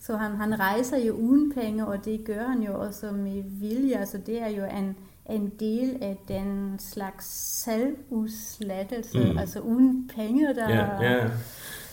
[0.00, 3.96] Så han, han rejser jo uden penge, og det gør han jo også med vilje.
[3.96, 4.96] Altså det er jo en,
[5.30, 7.26] en del af den slags
[7.64, 9.38] selvudslettelse, mm.
[9.38, 10.70] altså uden penge, der...
[10.70, 11.24] Ja, ja.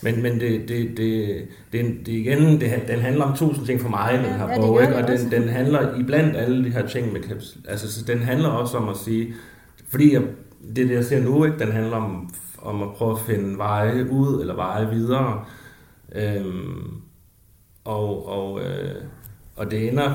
[0.03, 3.89] Men, men det, det, det, det, det igen, det, den handler om tusind ting for
[3.89, 4.95] mig, den her ja, bog, ikke?
[4.95, 7.21] og den, den handler iblandt alle de her ting med
[7.67, 9.33] altså så den handler også om at sige,
[9.89, 10.21] fordi jeg,
[10.75, 11.59] det, det jeg ser nu, ikke?
[11.59, 15.45] den handler om, om at prøve at finde veje ud, eller veje videre,
[16.15, 17.01] øhm,
[17.83, 19.03] og, og, øh,
[19.55, 20.13] og det ender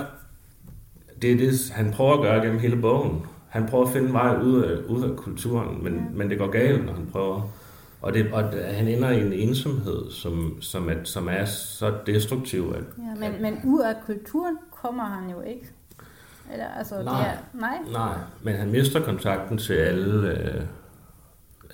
[1.23, 3.27] det er det, han prøver at gøre gennem hele bogen.
[3.49, 6.01] Han prøver at finde vej ud af, ud af kulturen, men, ja.
[6.14, 7.43] men det går galt, når han prøver.
[8.03, 8.43] Og, det, og
[8.75, 12.75] han ender i en ensomhed, som, som, er, som er så destruktiv.
[12.77, 15.67] At, ja, men, at, men ud af kulturen kommer han jo ikke.
[16.53, 17.79] Eller, altså, nej, det er, nej.
[17.93, 20.62] nej, men han mister kontakten til alle, øh,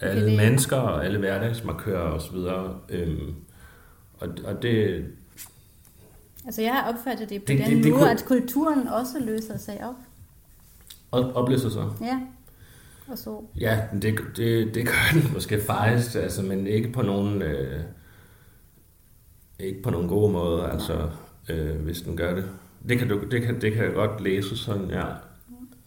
[0.00, 2.36] alle mennesker og alle hverdagsmarkører osv.
[2.88, 3.34] Øhm,
[4.20, 5.04] og, og det,
[6.46, 9.18] Altså jeg har opfattet det på det, den det, det, måde, det, at kulturen også
[9.20, 9.94] løser sig op.
[11.10, 11.90] Og opløser sig?
[12.00, 12.20] Ja.
[13.08, 13.44] Og så.
[13.60, 17.80] Ja, det, det, det gør den måske faktisk, altså, men ikke på nogen, øh,
[19.58, 21.10] ikke på nogen gode måde, altså,
[21.48, 22.50] øh, hvis den gør det.
[22.88, 25.04] Det kan, du, det, kan, det kan jeg godt læse sådan, ja.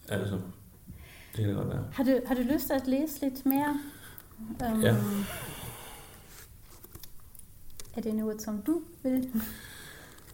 [0.08, 0.34] Altså,
[1.36, 1.84] det kan det godt være.
[1.92, 3.78] Har du, har du lyst til at læse lidt mere?
[4.72, 4.96] Um, ja.
[7.96, 9.30] Er det noget, som du vil?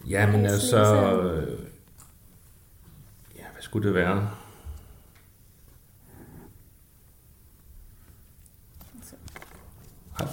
[0.09, 0.78] Ja, men altså...
[1.22, 1.59] Øh,
[3.36, 4.30] ja, hvad skulle det være?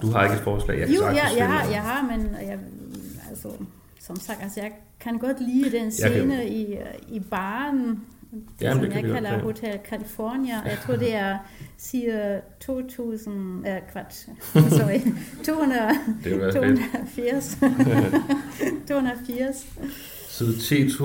[0.01, 0.79] Du har ikke et forslag?
[0.79, 2.59] Jeg jo, ja, jeg, har, jeg har, men jeg,
[3.29, 3.51] altså,
[3.99, 6.47] som sagt, altså, jeg kan godt lide den scene kan...
[6.47, 10.55] i, i baren, det, Jamen, som det jeg kalder Hotel California.
[10.65, 11.37] Jeg tror, det er
[11.77, 14.13] siger 2000, øh, kvart,
[14.77, 14.99] sorry,
[15.45, 15.81] 200,
[16.53, 17.57] 280.
[18.87, 19.67] 280.
[20.29, 20.99] Side 10.347.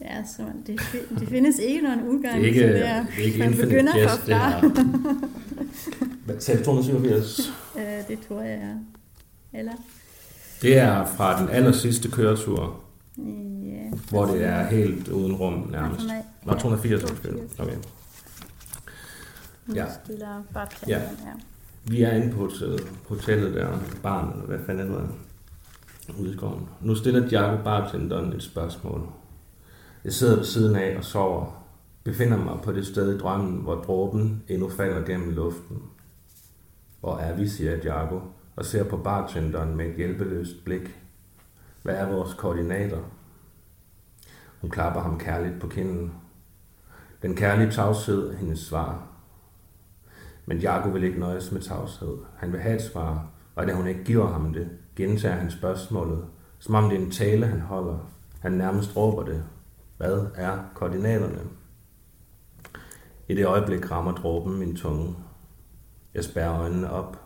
[0.00, 0.80] Ja, så det,
[1.20, 2.34] det findes ikke nogen udgang.
[2.34, 4.68] Det er ikke, så det er, det er ikke man begynder yes, fra.
[6.24, 7.52] Hvad sagde 287?
[7.76, 8.74] Øh, det tror jeg, ja.
[9.58, 9.72] Eller?
[10.62, 12.81] Det er fra den aller sidste køretur.
[13.18, 16.06] Øh, Hvor det er helt uden rum nærmest.
[16.44, 17.38] Nå, 280 undskyld.
[17.58, 17.76] Okay.
[19.74, 19.86] Ja.
[20.88, 21.00] Ja.
[21.00, 21.32] ja.
[21.84, 25.08] Vi er inde på hotellet, hotellet der, barn, eller hvad fanden er det,
[26.20, 26.68] ude i skoven.
[26.80, 29.08] Nu stiller Jacob bartenderen et spørgsmål.
[30.04, 31.64] Jeg sidder ved siden af og sover.
[32.04, 35.82] Befinder mig på det sted i drømmen, hvor dråben endnu falder gennem luften.
[37.00, 38.20] Hvor er vi, siger Jago,
[38.56, 41.01] og ser på bartenderen med et hjælpeløst blik.
[41.82, 42.98] Hvad er vores koordinater?
[44.60, 46.14] Hun klapper ham kærligt på kinden.
[47.22, 49.06] Den kærlige tavshed er hendes svar.
[50.46, 52.18] Men Jago vil ikke nøjes med tavshed.
[52.36, 56.24] Han vil have et svar, og da hun ikke giver ham det, gentager han spørgsmålet,
[56.58, 57.98] som om det er en tale, han holder.
[58.40, 59.44] Han nærmest råber det.
[59.96, 61.40] Hvad er koordinaterne?
[63.28, 65.16] I det øjeblik rammer dråben min tunge.
[66.14, 67.20] Jeg spærrer øjnene op.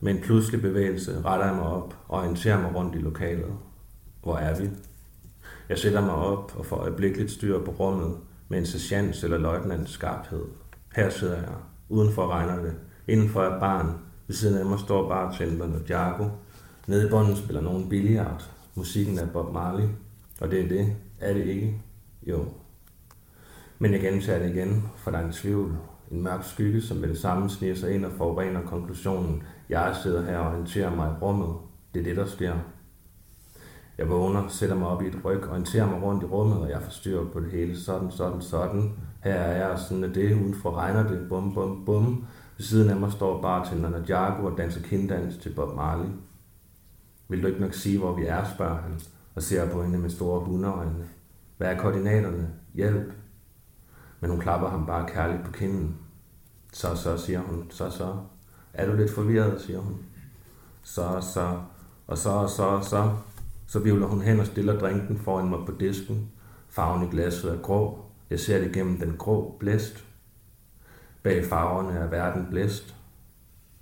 [0.00, 3.52] Med en pludselig bevægelse retter jeg mig op og orienterer mig rundt i lokalet.
[4.22, 4.70] Hvor er vi?
[5.68, 8.16] Jeg sætter mig op og får øjeblikkeligt styr på rummet
[8.48, 10.44] med en sergeants eller løjtnants skarphed.
[10.96, 11.54] Her sidder jeg.
[11.88, 12.74] Udenfor regner det.
[13.08, 13.98] Indenfor er barn.
[14.26, 16.28] Ved siden af mig står bartenderen og Jago.
[16.86, 18.50] Nede i bunden spiller nogen billiard.
[18.74, 19.88] Musikken er Bob Marley.
[20.40, 20.96] Og det er det.
[21.20, 21.82] Er det ikke?
[22.26, 22.44] Jo.
[23.78, 25.76] Men jeg gentager det igen, for der er en tvivl.
[26.10, 29.42] En mørk skygge, som med det samme sniger sig ind og forurener konklusionen.
[29.68, 31.56] Jeg sidder her og orienterer mig i rummet.
[31.94, 32.54] Det er det, der sker.
[33.98, 36.82] Jeg vågner, sætter mig op i et ryg, orienterer mig rundt i rummet, og jeg
[36.82, 37.80] forstyrrer på det hele.
[37.80, 38.92] Sådan, sådan, sådan.
[39.24, 40.34] Her er jeg, og sådan er det.
[40.34, 41.28] Udenfor regner det.
[41.28, 42.26] Bum, bum, bum.
[42.56, 46.08] Ved siden af mig står bartenderen og Jago og danser kinddans til Bob Marley.
[47.28, 49.00] Vil du ikke nok sige, hvor vi er, spørger han,
[49.34, 51.08] og ser på hende med store hundeøjne.
[51.56, 52.50] Hvad er koordinaterne?
[52.74, 53.12] Hjælp.
[54.20, 55.96] Men hun klapper ham bare kærligt på kinden.
[56.72, 57.66] Så, så, siger hun.
[57.70, 58.16] Så, så.
[58.78, 59.96] Er du lidt forvirret, siger hun.
[60.82, 61.60] Så, så.
[62.06, 63.16] Og så, så, så.
[63.66, 66.30] Så vivler hun hen og stiller drinken foran mig på disken.
[66.68, 68.04] Farven i glasset er grå.
[68.30, 70.04] Jeg ser det gennem den grå blæst.
[71.22, 72.96] Bag farverne er verden blæst.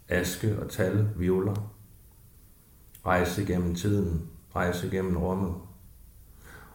[0.08, 1.72] Aske og tal vivler.
[3.06, 4.26] Rejse gennem tiden.
[4.56, 5.54] Rejse gennem rummet.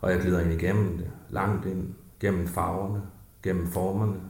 [0.02, 1.12] Og jeg glider ind igennem det.
[1.30, 1.94] Langt ind.
[2.20, 3.02] Gennem farverne.
[3.44, 4.22] Gennem formerne.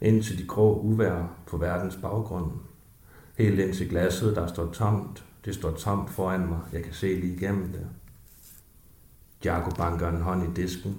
[0.00, 2.67] Ind til de grå uvær på verdens baggrund.
[3.38, 5.24] Helt ind til glasset, der står tomt.
[5.44, 6.58] Det står tomt foran mig.
[6.72, 7.86] Jeg kan se lige igennem det.
[9.44, 10.96] Jaco banker en hånd i disken.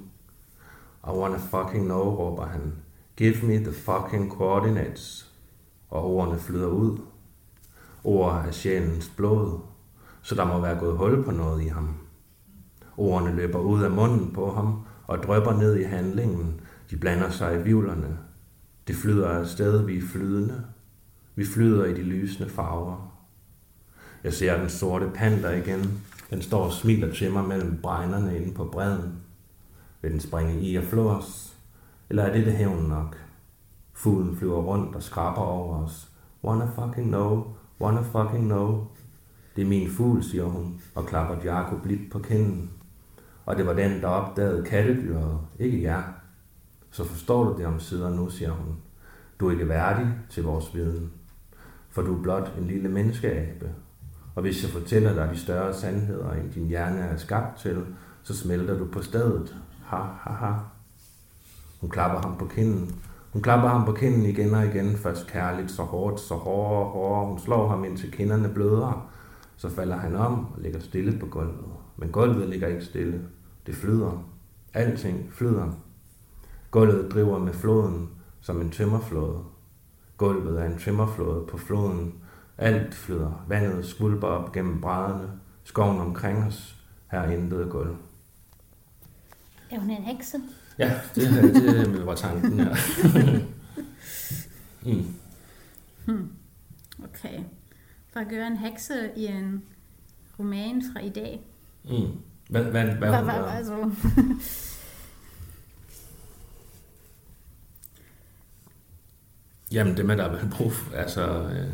[1.08, 2.74] I wanna fucking know, råber han.
[3.18, 5.34] Give me the fucking coordinates.
[5.90, 6.98] Og ordene flyder ud.
[8.04, 9.60] Ord er sjælens blod,
[10.22, 11.98] så der må være gået hul på noget i ham.
[12.98, 16.62] Ordene løber ud af munden på ham og drøber ned i handlingen.
[16.90, 18.18] De blander sig i vivlerne.
[18.88, 20.64] Det flyder afsted, vi er flydende.
[21.40, 23.14] Vi flyder i de lysende farver.
[24.24, 26.02] Jeg ser den sorte panda igen.
[26.30, 29.14] Den står og smiler til mig mellem bregnerne inde på bredden.
[30.02, 31.58] Vil den springe i og flå os?
[32.10, 33.18] Eller er det det hævn nok?
[33.94, 36.10] Fuglen flyver rundt og skraber over os.
[36.44, 37.46] Wanna fucking know,
[37.82, 38.88] wanna fucking know.
[39.56, 42.72] Det er min fugl, siger hun, og klapper Jacob blidt på kinden.
[43.46, 46.04] Og det var den, der opdagede kattedyret, ikke jer.
[46.92, 48.76] Så forstår du det om sider nu, siger hun.
[49.40, 51.12] Du er ikke værdig til vores viden,
[52.00, 53.70] for du er blot en lille menneskeabe.
[54.36, 57.86] Og hvis jeg fortæller dig de større sandheder, end din hjerne er skabt til,
[58.24, 59.56] så smelter du på stedet.
[59.86, 60.54] Ha, ha, ha.
[61.82, 62.96] Hun klapper ham på kinden.
[63.34, 66.92] Hun klapper ham på kinden igen og igen, først kærligt, så hårdt, så hårdere og
[66.92, 67.26] hårdere.
[67.26, 69.12] Hun slår ham indtil kinderne bløder.
[69.58, 71.66] Så falder han om og ligger stille på gulvet.
[71.98, 73.22] Men gulvet ligger ikke stille.
[73.66, 74.24] Det flyder.
[74.74, 75.72] Alting flyder.
[76.72, 78.10] Gulvet driver med floden
[78.42, 79.40] som en tømmerflåde.
[80.20, 82.14] Gulvet er en tømmerflåde på floden.
[82.58, 83.46] Alt flyder.
[83.48, 85.32] Vandet skvulper op gennem brædderne.
[85.64, 86.76] Skoven omkring os.
[87.12, 87.96] Her er intet gulv.
[89.72, 90.38] Er hun en hekse?
[90.80, 92.68] Ja, det, det var tanken, ja.
[94.86, 95.06] mm.
[96.06, 96.30] hmm.
[97.04, 97.40] Okay.
[98.14, 99.64] For at gøre en hekse i en
[100.40, 101.42] roman fra i dag.
[101.84, 102.08] Mm.
[102.50, 103.90] Hvad, hvad, hvad, hvad, hvad, altså?
[109.72, 111.68] Jamen, det med, der er brug for, altså, øh,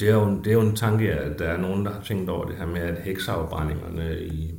[0.00, 2.30] det er, jo, det er jo en tanke, at der er nogen, der har tænkt
[2.30, 4.54] over det her med, at hekseafbrændingerne i,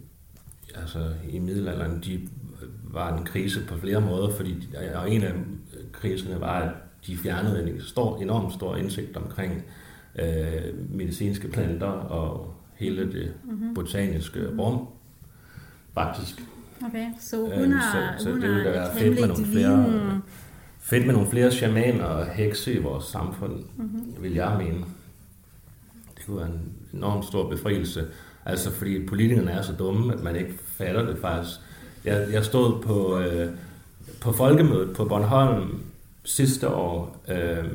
[0.76, 2.28] altså, i middelalderen, de
[2.84, 5.34] var en krise på flere måder, fordi og en af
[5.92, 6.72] kriserne var, at
[7.08, 9.64] de fjernede en stor, enormt stor indsigt omkring
[10.20, 13.74] øh, medicinske planter og hele det mm-hmm.
[13.74, 14.60] botaniske mm-hmm.
[14.60, 14.88] rum,
[15.94, 16.42] faktisk.
[16.86, 19.46] Okay, så hun øhm, har, så, så hun det ville da være fedt med nogle
[19.46, 20.22] flere,
[20.90, 24.24] fedt med nogle flere shamaner og hekse i vores samfund, mm-hmm.
[24.24, 24.86] vil jeg mene.
[26.18, 28.06] Det kunne være en enormt stor befrielse.
[28.46, 31.56] Altså, fordi politikerne er så dumme, at man ikke fatter det faktisk.
[32.06, 33.50] Jeg, jeg stod på, øh,
[34.22, 35.80] på folkemødet på Bornholm
[36.24, 37.66] sidste år, øh,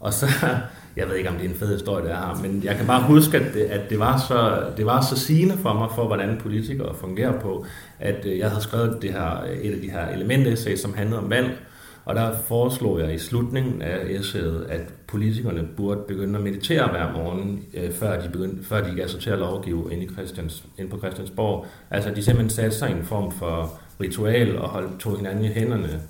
[0.00, 0.26] og så,
[0.96, 3.02] jeg ved ikke, om det er en fed historie, det er men jeg kan bare
[3.02, 6.38] huske, at det, at det, var, så, det var så sigende for mig, for hvordan
[6.40, 7.66] politikere fungerer på,
[7.98, 11.30] at øh, jeg havde skrevet det her, et af de her elementessay, som handlede om
[11.30, 11.58] valg,
[12.04, 17.12] og der foreslog jeg i slutningen af essayet, at politikerne burde begynde at meditere hver
[17.12, 20.64] morgen, øh, før, de begyndte, før de gav sig til at lovgive ind, i Christians,
[20.78, 21.66] ind på Christiansborg.
[21.90, 25.48] Altså de simpelthen satte sig i en form for ritual og holdt, tog hinanden i
[25.48, 26.00] hænderne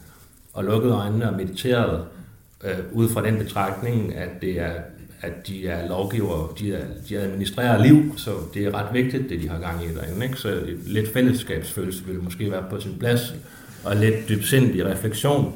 [0.53, 2.05] og lukkede øjnene og mediterede
[2.65, 4.73] øh, ud fra den betragtning, at det er
[5.23, 9.43] at de er lovgiver, de, er, de administrerer liv, så det er ret vigtigt, det
[9.43, 10.27] de har gang i derinde.
[10.27, 10.37] Ikke?
[10.37, 13.35] Så lidt fællesskabsfølelse vil måske være på sin plads,
[13.85, 15.55] og lidt dybsindig refleksion.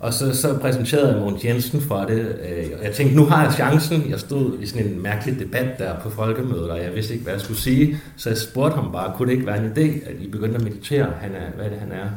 [0.00, 2.38] Og så, så præsenterede Mogens Jensen for det.
[2.48, 4.10] Øh, jeg tænkte, nu har jeg chancen.
[4.10, 7.32] Jeg stod i sådan en mærkelig debat der på folkemødet, og jeg vidste ikke, hvad
[7.32, 7.98] jeg skulle sige.
[8.16, 10.64] Så jeg spurgte ham bare, kunne det ikke være en idé, at I begyndte at
[10.64, 11.12] meditere?
[11.20, 12.08] Han er, hvad er det, han er?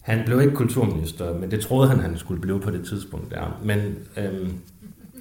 [0.00, 3.60] Han blev ikke kulturminister, men det troede han, han skulle blive på det tidspunkt der.
[3.64, 3.78] Men
[4.16, 4.52] øhm,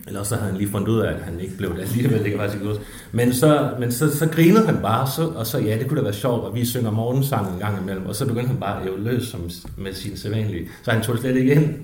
[0.07, 2.29] eller så havde han lige fundet ud af, at han ikke blev det alligevel, det
[2.29, 2.75] kan faktisk ikke
[3.11, 6.03] Men, så, men så, så grinede han bare, så, og så ja, det kunne da
[6.03, 8.87] være sjovt, og vi synger morgensang en gang imellem, og så begyndte han bare at
[8.87, 10.67] øve løs som, med sin sædvanlige.
[10.83, 11.75] Så han tog slet ikke ind.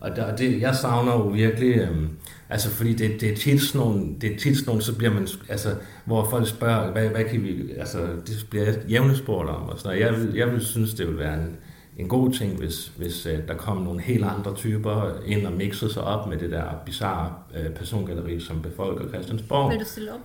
[0.00, 2.08] Og der, det, jeg savner jo virkelig, øhm,
[2.48, 5.14] altså fordi det, det er tit sådan nogle, det er tit sådan nogle, så bliver
[5.14, 5.68] man, altså,
[6.04, 9.88] hvor folk spørger, hvad, hvad kan vi, altså, det bliver jævne spurgt om, og sådan
[9.88, 10.06] noget.
[10.06, 11.56] Jeg vil, jeg vil synes, det vil være en,
[11.96, 15.92] en god ting, hvis, hvis uh, der kom nogle helt andre typer ind og mixede
[15.92, 19.70] sig op med det der bizarre uh, persongalleri, som befolker Christiansborg.
[19.70, 20.20] Vil du stille op?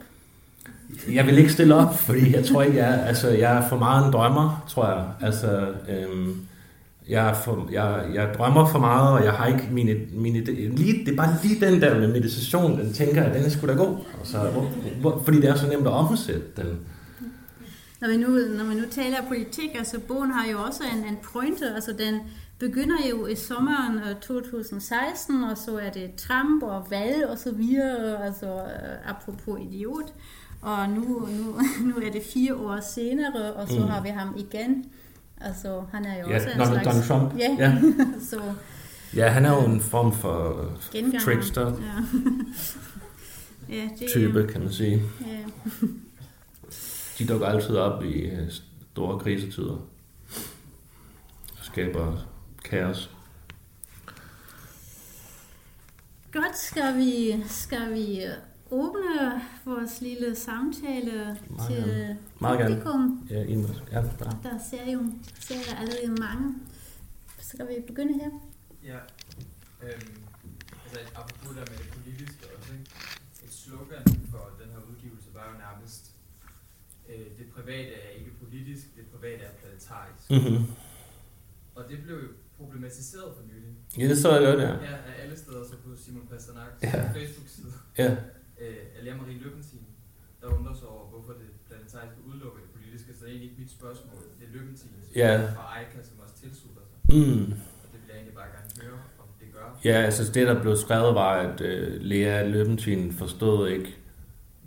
[1.14, 4.06] Jeg vil ikke stille op, fordi jeg tror ikke, jeg, altså, jeg er for meget
[4.06, 5.06] en drømmer, tror jeg.
[5.22, 6.36] Altså, øhm,
[7.10, 10.44] jeg, er for, jeg, jeg drømmer for meget, og jeg har ikke mine, mine
[10.76, 13.68] lige, det er bare lige den der med meditation, den tænker jeg, den er sgu
[13.68, 13.98] da god.
[14.20, 16.80] Altså, hvor, hvor, fordi det er så nemt at omsætte den.
[18.02, 21.18] Når vi, nu, når vi nu taler politik, altså bogen har jo også en, en
[21.34, 22.20] pointe, altså den
[22.60, 28.26] begynder jo i sommeren 2016, og så er det Trump og valg og så videre,
[28.26, 30.14] altså uh, apropos idiot.
[30.62, 33.88] Og nu, nu, nu er det fire år senere, og så mm.
[33.88, 34.86] har vi ham igen.
[35.42, 36.88] Altså, han er jo ja, også en slags...
[36.88, 37.40] Donald Trump.
[37.40, 37.78] Ja, ja.
[38.30, 38.42] så,
[39.16, 40.66] ja, han er jo en form for
[41.20, 41.66] trickster.
[41.66, 41.76] Ja.
[43.76, 45.02] ja, det, type, kan man sige.
[45.22, 45.88] Ja
[47.22, 48.52] de dukker altid op i øh,
[48.92, 49.78] store krisetider
[51.60, 52.18] og skaber
[52.64, 53.10] kaos.
[56.32, 58.32] Godt, skal vi, skal vi øh,
[58.72, 62.18] åbne vores lille samtale Meget til gerne.
[62.40, 63.28] Meget publikum?
[63.30, 64.30] Ja, ind, ja, der.
[64.44, 65.00] der ser jo
[65.40, 66.56] ser der allerede mange.
[67.40, 68.30] Skal vi begynde her?
[68.84, 68.98] Ja,
[69.84, 70.16] øhm,
[70.84, 72.92] altså apropos der med det politiske også, ikke?
[73.44, 76.12] et slogan for den her udgivelse var jo nærmest
[77.10, 80.24] øh, det private er ikke politisk, det private er planetarisk.
[80.30, 80.66] Mm-hmm.
[81.76, 83.74] Og det blev jo problematiseret for nylig.
[83.98, 84.72] Ja, det så jeg godt, ja.
[84.90, 87.12] Ja, af alle steder, så på Simon Pasternaks ja.
[87.18, 87.74] Facebook-side.
[87.98, 88.12] Ja.
[88.62, 89.86] Øh, Alia Marie Løbentin,
[90.42, 93.62] der undrer sig over, hvorfor det planetariske udelukker det politiske, så det er egentlig ikke
[93.62, 94.22] mit spørgsmål.
[94.40, 95.32] Det er Løbentins ja.
[95.56, 96.98] fra Eika, som også tilslutter sig.
[97.18, 97.44] Mm.
[97.84, 99.80] Og det vil jeg egentlig bare gerne høre, om det gør.
[99.90, 103.96] Ja, altså det, der blev skrevet, var, at uh, Lea Løbentin forstod ikke,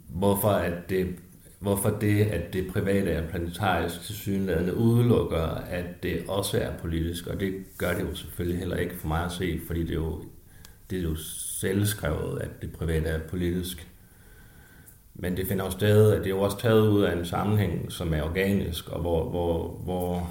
[0.08, 1.16] hvorfor at det
[1.64, 7.26] hvorfor det, at det private er planetarisk til synlædende udelukker, at det også er politisk,
[7.26, 9.94] og det gør det jo selvfølgelig heller ikke for mig at se, fordi det er
[9.94, 10.24] jo,
[10.90, 11.14] det er jo
[11.60, 13.88] selvskrevet, at det private er politisk.
[15.14, 17.92] Men det finder jo sted, at det er jo også taget ud af en sammenhæng,
[17.92, 20.30] som er organisk, og hvor, hvor, hvor,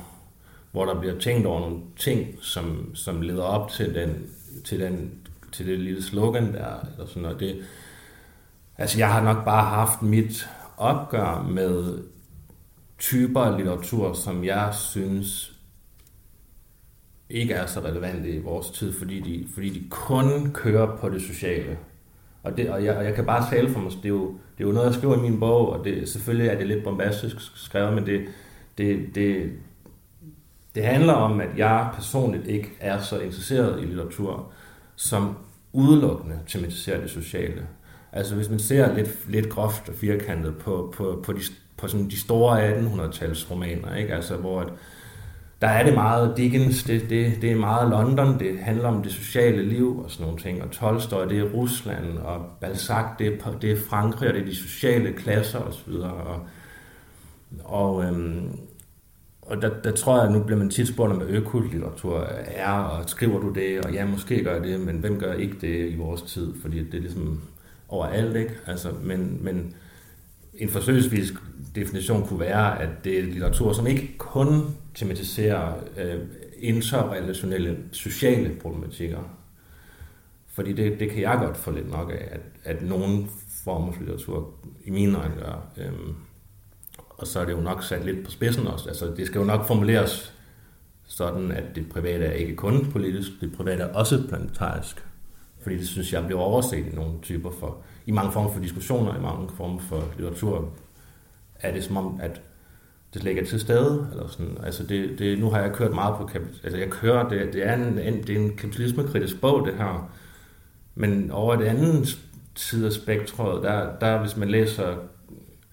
[0.72, 4.30] hvor der bliver tænkt over nogle ting, som, som leder op til, den,
[4.66, 5.12] til, den,
[5.52, 7.40] til det lille slogan der, eller sådan noget.
[7.40, 7.62] Det,
[8.78, 10.48] altså jeg har nok bare haft mit
[10.78, 12.04] opgør med
[13.00, 15.54] typer af litteratur, som jeg synes
[17.30, 21.22] ikke er så relevante i vores tid, fordi de, fordi de kun kører på det
[21.22, 21.78] sociale.
[22.44, 24.64] Og, det, og, jeg, og jeg kan bare tale for mig, det er, jo, det
[24.64, 27.36] er jo noget, jeg skriver i min bog, og det, selvfølgelig er det lidt bombastisk
[27.56, 28.26] skrevet, men det,
[28.78, 29.52] det, det,
[30.76, 34.52] det handler om, at jeg personligt ikke er så interesseret i litteratur,
[34.96, 35.38] som
[35.74, 37.68] udelukkende tematiserer det sociale.
[38.16, 41.40] Altså hvis man ser lidt, lidt groft og firkantet på, på, på, de,
[41.78, 44.16] på sådan de store 1800-tals romaner, ikke?
[44.16, 44.68] Altså, hvor at,
[45.62, 49.12] der er det meget Dickens, det, det, det er meget London, det handler om det
[49.12, 53.52] sociale liv og sådan nogle ting, og Tolstoy, det er Rusland, og Balzac, det er,
[53.62, 56.40] det er Frankrig, og det er de sociale klasser osv., og,
[57.64, 58.60] og, øhm,
[59.42, 62.72] og der, der tror jeg, at nu bliver man tit spurgt om, hvad økolitteratur er,
[62.72, 65.96] og skriver du det, og ja, måske gør det, men hvem gør ikke det i
[65.96, 67.42] vores tid, fordi det er ligesom
[67.94, 68.54] overalt, ikke?
[68.68, 69.76] Altså, men, men
[70.54, 71.34] en forsøgsvis
[71.76, 76.20] definition kunne være, at det er litteratur, som ikke kun tematiserer øh,
[76.60, 79.38] interrelationelle sociale problematikker.
[80.48, 83.30] Fordi det, det kan jeg godt få lidt nok af, at, at nogen
[83.64, 84.54] former for litteratur
[84.86, 85.66] i mine øjne gør.
[85.78, 86.16] Øhm,
[87.10, 88.90] og så er det jo nok sat lidt på spidsen også.
[88.90, 90.34] Altså, det skal jo nok formuleres
[91.06, 95.06] sådan, at det private er ikke kun politisk, det private er også planetarisk.
[95.64, 99.18] Fordi det synes jeg bliver overset i nogle typer for, i mange former for diskussioner,
[99.18, 100.70] i mange former for litteratur,
[101.60, 102.42] er det som om, at
[103.14, 104.08] det slet ikke er til stede.
[104.12, 104.58] Eller sådan.
[104.64, 106.66] Altså det, det, nu har jeg kørt meget på kapitalisme.
[106.66, 110.12] Altså jeg kører, det, det, er en, en, det er en kapitalismekritisk bog, det her.
[110.96, 112.20] Men over det andet
[112.56, 114.96] side af spektret, der, der hvis man læser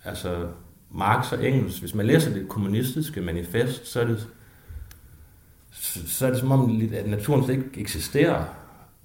[0.05, 0.47] altså
[0.91, 4.29] Marx og Engels, hvis man læser det kommunistiske manifest, så er det,
[5.71, 8.45] så er det som om, at naturen slet ikke eksisterer.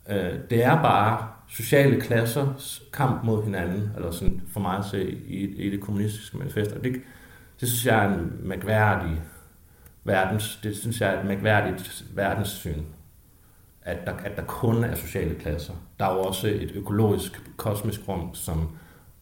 [0.09, 2.53] Øh, det er bare sociale klasser
[2.93, 6.71] kamp mod hinanden, eller sådan for mig at se i, i det kommunistiske manifest.
[6.71, 7.01] Og det,
[7.59, 9.21] det synes jeg er en mærkværdig
[10.03, 12.83] verdens, det synes jeg er et mærkværdigt verdenssyn,
[13.81, 15.73] at der, at der kun er sociale klasser.
[15.99, 18.77] Der er jo også et økologisk kosmisk rum, som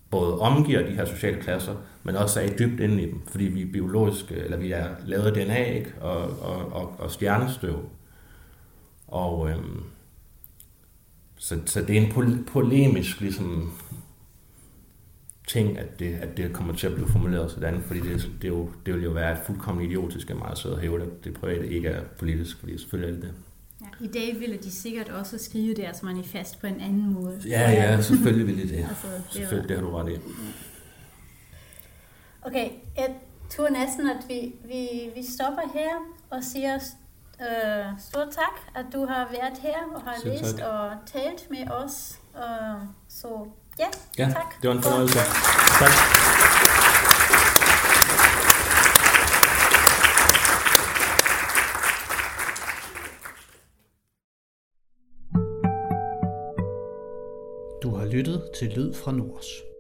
[0.10, 3.62] både omgiver de her sociale klasser, men også er dybt inde i dem, fordi vi
[3.62, 5.94] er biologisk, eller vi er lavet af DNA ikke?
[6.02, 7.90] Og, og, og, og stjernestøv.
[9.08, 9.84] Og øhm,
[11.44, 13.74] så, så det er en polemisk ligesom,
[15.48, 18.70] ting, at det, at det kommer til at blive formuleret sådan, fordi det, det, jo,
[18.86, 22.04] det vil jo være fuldkommen idiotisk af mig at hæve, at det private ikke er
[22.20, 23.34] politisk, fordi selvfølgelig er det det.
[23.82, 27.41] Ja, I dag ville de sikkert også skrive deres manifest på en anden måde.
[27.48, 28.86] Ja, ja, selvfølgelig ville de det.
[28.89, 30.16] altså, det selvfølgelig, det har du ret i.
[32.41, 33.16] Okay, jeg
[33.50, 35.91] tror næsten, at vi, vi, vi stopper her
[36.30, 36.80] og siger
[37.50, 40.68] øh, stort tak, at du har været her og har Selv læst tak.
[40.68, 42.20] og talt med os.
[42.36, 42.41] Uh,
[43.10, 43.48] så
[43.80, 43.88] ja,
[44.18, 44.62] ja, tak.
[44.62, 45.20] det var en fornøjelse.
[45.80, 45.91] Tak.
[57.84, 59.73] Du har lyttet til Lyd fra Nords.